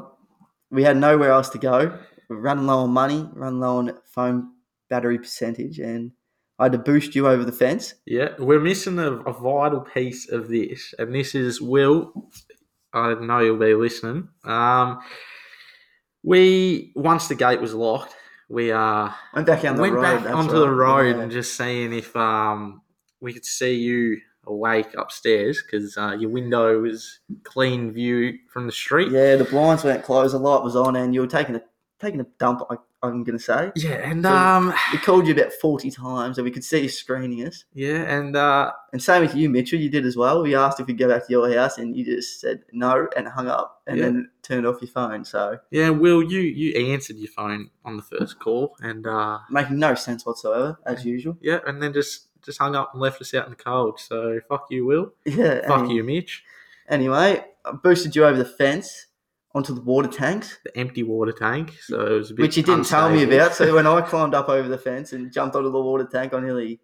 we 0.70 0.84
had 0.84 0.98
nowhere 0.98 1.32
else 1.32 1.50
to 1.50 1.58
go. 1.58 1.98
We 2.30 2.36
were 2.36 2.42
running 2.44 2.68
low 2.68 2.84
on 2.84 2.92
money, 2.92 3.28
running 3.34 3.62
low 3.62 3.78
on 3.78 3.98
phone 4.06 4.52
battery 4.92 5.18
percentage, 5.18 5.80
and 5.80 6.12
I 6.60 6.66
had 6.66 6.72
to 6.74 6.78
boost 6.78 7.16
you 7.16 7.28
over 7.28 7.44
the 7.44 7.52
fence. 7.52 7.96
Yeah, 8.06 8.30
we're 8.38 8.60
missing 8.60 9.00
a, 9.00 9.12
a 9.12 9.34
vital 9.34 9.82
piece 9.82 10.30
of 10.30 10.50
this, 10.50 10.94
and 11.00 11.14
this 11.14 11.36
is 11.36 11.62
Will. 11.62 12.14
I 12.94 13.16
know 13.16 13.40
you'll 13.40 13.58
be 13.58 13.74
listening. 13.74 14.30
Um, 14.44 15.00
we 16.24 16.92
once 16.96 17.28
the 17.28 17.36
gate 17.36 17.60
was 17.60 17.74
locked, 17.74 18.16
we 18.50 18.72
uh 18.72 19.10
Went 19.34 19.48
back 19.48 19.62
down 19.62 19.76
the 19.76 19.82
went 19.82 19.96
road. 19.96 20.24
back 20.24 20.34
onto 20.34 20.60
the 20.60 20.70
road 20.70 21.16
yeah. 21.18 21.24
and 21.24 21.32
just 21.32 21.56
seeing 21.56 21.92
if 21.92 22.16
um 22.16 22.82
we 23.20 23.34
could 23.34 23.46
see 23.46 23.74
you 23.74 24.20
awake 24.46 24.94
upstairs 24.98 25.64
because 25.64 25.98
uh, 25.98 26.16
your 26.20 26.30
window 26.30 26.82
was 26.82 27.20
clean 27.44 27.92
view 27.94 28.38
from 28.52 28.66
the 28.66 28.72
street. 28.72 29.10
Yeah, 29.12 29.38
the 29.38 29.46
blinds 29.46 29.84
weren't 29.84 30.04
closed, 30.04 30.34
the 30.34 30.40
light 30.40 30.64
was 30.64 30.76
on, 30.76 30.96
and 30.96 31.14
you 31.14 31.22
were 31.22 31.28
taking 31.28 31.56
a 31.56 31.62
taking 32.00 32.20
a 32.20 32.26
dump. 32.40 32.62
I, 32.70 32.76
I'm 33.04 33.24
going 33.24 33.38
to 33.38 33.44
say 33.44 33.72
Yeah, 33.76 34.10
and 34.10 34.24
So- 34.24 34.32
um, 34.34 34.74
we 34.92 34.98
called 34.98 35.28
you 35.28 35.34
about 35.34 35.52
forty 35.54 35.92
times, 35.92 36.38
and 36.38 36.46
we 36.46 36.52
could 36.52 36.64
see 36.64 36.80
you 36.84 36.90
screening 36.90 37.46
us. 37.46 37.66
yeah, 37.74 38.02
and 38.18 38.36
uh, 38.36 38.72
And 38.94 39.02
same 39.04 39.22
with 39.22 39.36
you, 39.36 39.50
Mitchell. 39.50 39.80
You 39.80 39.90
did 39.90 40.06
as 40.06 40.16
well. 40.16 40.42
We 40.42 40.56
asked 40.56 40.80
if 40.80 40.88
we'd 40.88 40.98
go 40.98 41.10
back 41.10 41.26
to 41.28 41.32
your 41.32 41.54
house, 41.54 41.78
and 41.78 41.96
you 41.96 42.06
just 42.06 42.40
said 42.40 42.62
no 42.72 43.08
and 43.18 43.28
hung 43.28 43.48
up, 43.48 43.82
and 43.88 43.98
Yeah. 43.98 44.04
then 44.06 44.30
turned 44.42 44.66
off 44.66 44.82
your 44.82 44.90
phone. 44.90 45.26
So 45.26 45.60
yeah, 45.70 45.90
Will, 45.90 46.24
you 46.24 46.40
you 46.40 46.92
answered 46.94 47.18
your 47.18 47.32
phone 47.32 47.70
on 47.84 47.98
the 47.98 48.04
first 48.04 48.40
call, 48.40 48.76
and 48.82 49.06
uh, 49.06 49.40
making 49.50 49.78
no 49.80 49.96
sense 49.96 50.26
whatsoever, 50.26 50.80
as 50.86 51.06
usual. 51.06 51.38
yeah, 51.42 51.60
and 51.68 51.82
then 51.84 51.92
just 51.94 52.28
just 52.42 52.60
hung 52.60 52.76
up 52.76 52.92
and 52.94 53.02
left 53.02 53.22
us 53.22 53.34
out 53.34 53.46
in 53.46 53.52
the 53.52 53.56
cold. 53.58 54.00
So 54.00 54.40
fuck 54.50 54.68
you, 54.70 54.86
Will. 54.86 55.14
Yeah. 55.26 55.68
Fuck 55.68 55.90
you, 55.90 56.04
Mitch. 56.04 56.44
Anyway, 56.90 57.44
I 57.66 57.72
boosted 57.72 58.16
you 58.16 58.26
over 58.26 58.38
the 58.38 58.44
fence 58.46 59.08
onto 59.56 59.74
the 59.74 59.82
water 59.82 60.08
tanks, 60.08 60.60
The 60.66 60.78
empty 60.78 61.04
water 61.04 61.32
tank. 61.32 61.74
So 61.82 62.00
it 62.00 62.18
was 62.18 62.32
a 62.32 62.34
bit 62.34 62.42
which 62.42 62.58
you 62.58 62.64
didn't 62.64 62.88
tell 62.88 63.10
me 63.10 63.24
about. 63.24 63.54
So 63.54 63.74
when 63.76 63.86
I 63.88 64.02
climbed 64.10 64.34
up 64.34 64.50
over 64.50 64.68
the 64.68 64.78
fence 64.78 65.14
and 65.14 65.32
jumped 65.32 65.56
onto 65.56 65.72
the 65.72 65.82
water 65.82 66.08
tank, 66.12 66.34
I 66.34 66.40
nearly 66.40 66.82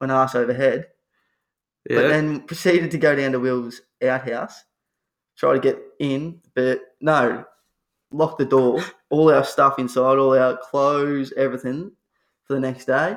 went 0.00 0.12
ass 0.12 0.34
overhead. 0.34 0.88
Yeah, 1.88 1.96
But 1.96 2.08
then 2.08 2.40
proceeded 2.40 2.90
to 2.90 2.98
go 2.98 3.14
down 3.14 3.32
to 3.32 3.40
Will's 3.40 3.80
outhouse, 4.02 4.64
try 5.36 5.54
to 5.54 5.60
get 5.60 5.80
in, 5.98 6.40
but 6.54 6.80
no, 7.00 7.44
lock 8.10 8.38
the 8.38 8.44
door, 8.44 8.82
all 9.08 9.32
our 9.32 9.44
stuff 9.44 9.78
inside, 9.78 10.18
all 10.18 10.36
our 10.36 10.58
clothes, 10.58 11.32
everything 11.36 11.92
for 12.44 12.54
the 12.54 12.60
next 12.60 12.84
day. 12.86 13.16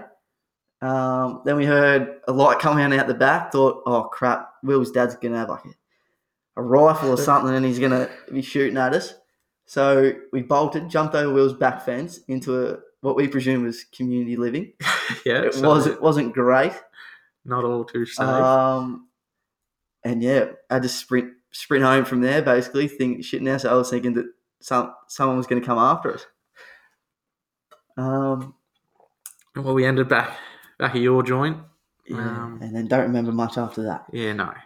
Um, 0.81 1.41
then 1.45 1.55
we 1.55 1.65
heard 1.65 2.19
a 2.27 2.31
light 2.31 2.59
coming 2.59 2.97
out 2.97 3.07
the 3.07 3.13
back. 3.13 3.51
Thought, 3.51 3.83
oh 3.85 4.03
crap, 4.03 4.49
Will's 4.63 4.91
dad's 4.91 5.15
gonna 5.15 5.37
have 5.37 5.49
like 5.49 5.65
a, 5.65 5.69
a 6.55 6.61
rifle 6.61 7.09
or 7.09 7.17
something, 7.17 7.53
and 7.53 7.65
he's 7.65 7.79
gonna 7.79 8.09
be 8.31 8.41
shooting 8.41 8.77
at 8.77 8.93
us. 8.93 9.13
So 9.65 10.13
we 10.31 10.41
bolted, 10.41 10.89
jumped 10.89 11.15
over 11.15 11.33
Will's 11.33 11.53
back 11.53 11.83
fence 11.83 12.19
into 12.27 12.67
a 12.67 12.77
what 13.01 13.15
we 13.15 13.27
presume 13.27 13.63
was 13.63 13.83
community 13.85 14.35
living. 14.37 14.73
yeah, 15.25 15.41
It 15.43 15.53
so 15.55 15.67
was 15.69 15.87
it 15.87 16.01
wasn't 16.01 16.33
great. 16.33 16.73
not 17.45 17.63
all 17.63 17.83
too 17.83 18.05
safe. 18.05 18.25
Um, 18.25 19.07
and 20.03 20.21
yeah, 20.21 20.45
I 20.69 20.79
just 20.79 20.99
sprint 20.99 21.33
sprint 21.51 21.83
home 21.83 22.05
from 22.05 22.21
there. 22.21 22.41
Basically, 22.41 22.87
think 22.87 23.19
shitting 23.19 23.49
ourselves, 23.49 23.89
thinking 23.89 24.13
that 24.13 24.25
some 24.59 24.93
someone 25.07 25.37
was 25.37 25.47
going 25.47 25.61
to 25.61 25.65
come 25.65 25.77
after 25.79 26.13
us. 26.13 26.25
Um, 27.97 28.53
well, 29.55 29.73
we 29.73 29.85
ended 29.85 30.07
back 30.09 30.37
back 30.79 30.95
at 30.95 31.01
your 31.01 31.23
joint. 31.23 31.57
yeah, 32.07 32.17
Um, 32.17 32.59
and 32.61 32.75
then 32.75 32.87
don't 32.87 33.03
remember 33.03 33.31
much 33.31 33.57
after 33.57 33.83
that. 33.83 34.05
Yeah, 34.11 34.33
no. 34.33 34.51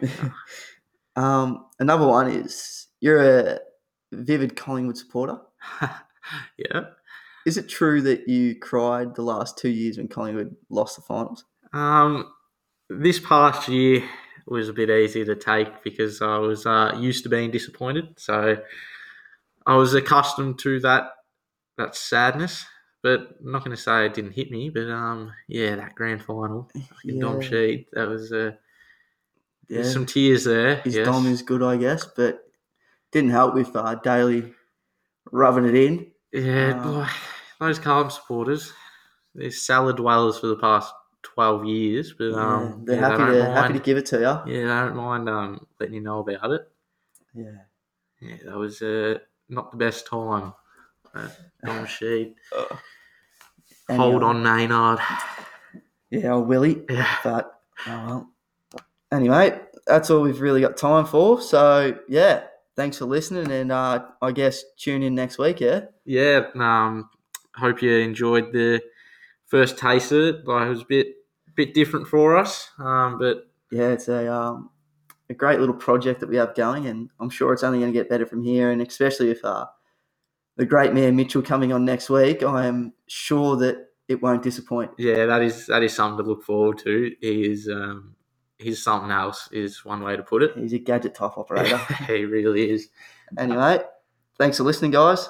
Um, 1.18 1.66
another 1.80 2.06
one 2.06 2.30
is 2.30 2.86
you're 3.00 3.40
a 3.40 3.58
vivid 4.12 4.54
Collingwood 4.54 4.96
supporter. 4.96 5.38
yeah. 5.82 6.82
Is 7.44 7.56
it 7.56 7.68
true 7.68 8.00
that 8.02 8.28
you 8.28 8.54
cried 8.54 9.14
the 9.14 9.22
last 9.22 9.58
two 9.58 9.68
years 9.68 9.98
when 9.98 10.06
Collingwood 10.06 10.54
lost 10.70 10.94
the 10.96 11.02
finals? 11.02 11.44
Um, 11.72 12.32
this 12.88 13.18
past 13.18 13.68
year 13.68 14.04
was 14.46 14.68
a 14.68 14.72
bit 14.72 14.90
easier 14.90 15.24
to 15.24 15.34
take 15.34 15.82
because 15.82 16.22
I 16.22 16.38
was 16.38 16.66
uh, 16.66 16.96
used 16.96 17.24
to 17.24 17.28
being 17.28 17.50
disappointed, 17.50 18.14
so 18.16 18.56
I 19.66 19.74
was 19.74 19.94
accustomed 19.94 20.60
to 20.60 20.78
that 20.80 21.10
that 21.78 21.96
sadness. 21.96 22.64
But 23.02 23.20
I'm 23.40 23.52
not 23.52 23.64
going 23.64 23.76
to 23.76 23.82
say 23.82 24.06
it 24.06 24.14
didn't 24.14 24.32
hit 24.32 24.50
me, 24.50 24.70
but 24.70 24.90
um, 24.90 25.32
yeah, 25.48 25.76
that 25.76 25.94
grand 25.94 26.22
final, 26.22 26.68
fucking 26.74 27.20
Dom 27.20 27.40
Yeah. 27.40 27.48
Sheed, 27.48 27.86
that 27.92 28.08
was 28.08 28.32
uh, 28.32 28.52
Yeah, 29.68 29.82
there's 29.82 29.92
some 29.92 30.06
tears 30.06 30.44
there. 30.44 30.76
his 30.76 30.96
yes. 30.96 31.06
dom 31.06 31.26
is 31.26 31.42
good, 31.42 31.62
I 31.62 31.76
guess, 31.76 32.06
but 32.06 32.40
didn't 33.12 33.30
help 33.30 33.54
with 33.54 33.74
uh, 33.76 33.94
Daly 33.96 34.52
rubbing 35.32 35.66
it 35.66 35.74
in. 35.74 36.10
Yeah, 36.32 36.72
Um, 36.80 36.82
boy, 36.92 37.06
those 37.60 37.78
Carlton 37.78 38.10
supporters, 38.10 38.72
they're 39.34 39.50
salad 39.50 39.96
dwellers 39.96 40.38
for 40.38 40.46
the 40.48 40.56
past 40.56 40.92
twelve 41.22 41.64
years, 41.64 42.12
but 42.16 42.30
Yeah, 42.30 42.56
um, 42.56 42.84
they're 42.84 42.96
yeah, 42.96 43.08
happy 43.08 43.22
don't 43.22 43.32
to 43.32 43.38
mind, 43.40 43.52
happy 43.52 43.72
to 43.74 43.80
give 43.80 43.96
it 43.98 44.06
to 44.06 44.16
you. 44.16 44.52
Yeah, 44.54 44.60
they 44.62 44.66
don't 44.66 44.96
mind 44.96 45.28
um 45.28 45.66
letting 45.80 45.94
you 45.94 46.00
know 46.00 46.20
about 46.20 46.50
it. 46.52 46.70
Yeah. 47.34 47.50
Yeah, 48.20 48.36
that 48.46 48.56
was 48.56 48.82
uh, 48.82 49.18
not 49.48 49.70
the 49.70 49.76
best 49.76 50.06
time. 50.06 50.52
Uh, 51.14 51.28
Dom 51.64 51.86
Sheed, 51.86 52.34
hold 53.90 54.22
on, 54.22 54.42
Maynard. 54.42 54.98
Yeah, 56.10 56.34
Willie. 56.36 56.84
Yeah, 56.88 57.16
But 57.22 57.60
oh 57.86 58.06
well. 58.06 58.30
Anyway, 59.10 59.58
that's 59.86 60.10
all 60.10 60.20
we've 60.20 60.40
really 60.40 60.60
got 60.60 60.76
time 60.76 61.06
for. 61.06 61.40
So 61.40 61.98
yeah, 62.08 62.44
thanks 62.76 62.98
for 62.98 63.06
listening, 63.06 63.50
and 63.50 63.72
uh, 63.72 64.04
I 64.20 64.32
guess 64.32 64.62
tune 64.76 65.02
in 65.02 65.14
next 65.14 65.38
week. 65.38 65.60
Yeah. 65.60 65.86
yeah. 66.04 66.46
Um, 66.54 67.08
hope 67.56 67.82
you 67.82 67.92
enjoyed 67.98 68.52
the 68.52 68.80
first 69.46 69.78
taste 69.78 70.12
of 70.12 70.18
it. 70.20 70.46
Like 70.46 70.66
it 70.66 70.70
was 70.70 70.82
a 70.82 70.86
bit 70.86 71.06
bit 71.54 71.74
different 71.74 72.06
for 72.06 72.36
us, 72.36 72.70
um, 72.78 73.18
but 73.18 73.50
Yeah, 73.70 73.88
it's 73.88 74.08
a 74.08 74.32
um, 74.32 74.70
a 75.30 75.34
great 75.34 75.58
little 75.60 75.74
project 75.74 76.20
that 76.20 76.28
we 76.28 76.36
have 76.36 76.54
going, 76.54 76.86
and 76.86 77.10
I'm 77.18 77.30
sure 77.30 77.52
it's 77.52 77.64
only 77.64 77.80
going 77.80 77.92
to 77.92 77.98
get 77.98 78.08
better 78.08 78.26
from 78.26 78.42
here. 78.42 78.70
And 78.70 78.80
especially 78.80 79.28
with 79.28 79.44
uh, 79.44 79.66
the 80.56 80.66
great 80.66 80.92
man 80.92 81.16
Mitchell 81.16 81.42
coming 81.42 81.72
on 81.72 81.84
next 81.84 82.10
week, 82.10 82.42
I 82.42 82.66
am 82.66 82.92
sure 83.06 83.56
that 83.56 83.88
it 84.06 84.22
won't 84.22 84.42
disappoint. 84.42 84.90
yeah, 84.98 85.26
that 85.26 85.42
is 85.42 85.66
that 85.66 85.82
is 85.82 85.94
something 85.94 86.24
to 86.24 86.30
look 86.30 86.44
forward 86.44 86.78
to. 86.78 87.12
He 87.20 87.50
is 87.50 87.68
um, 87.68 88.14
he's 88.58 88.82
something 88.82 89.10
else. 89.10 89.48
Is 89.52 89.84
one 89.84 90.02
way 90.02 90.16
to 90.16 90.22
put 90.22 90.42
it. 90.42 90.52
He's 90.56 90.72
a 90.72 90.78
gadget 90.78 91.14
type 91.14 91.38
operator. 91.38 91.78
he 92.06 92.24
really 92.24 92.70
is. 92.70 92.88
anyway, 93.38 93.80
thanks 94.38 94.56
for 94.56 94.64
listening, 94.64 94.90
guys. 94.90 95.28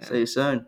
See 0.00 0.20
you 0.20 0.26
soon. 0.26 0.66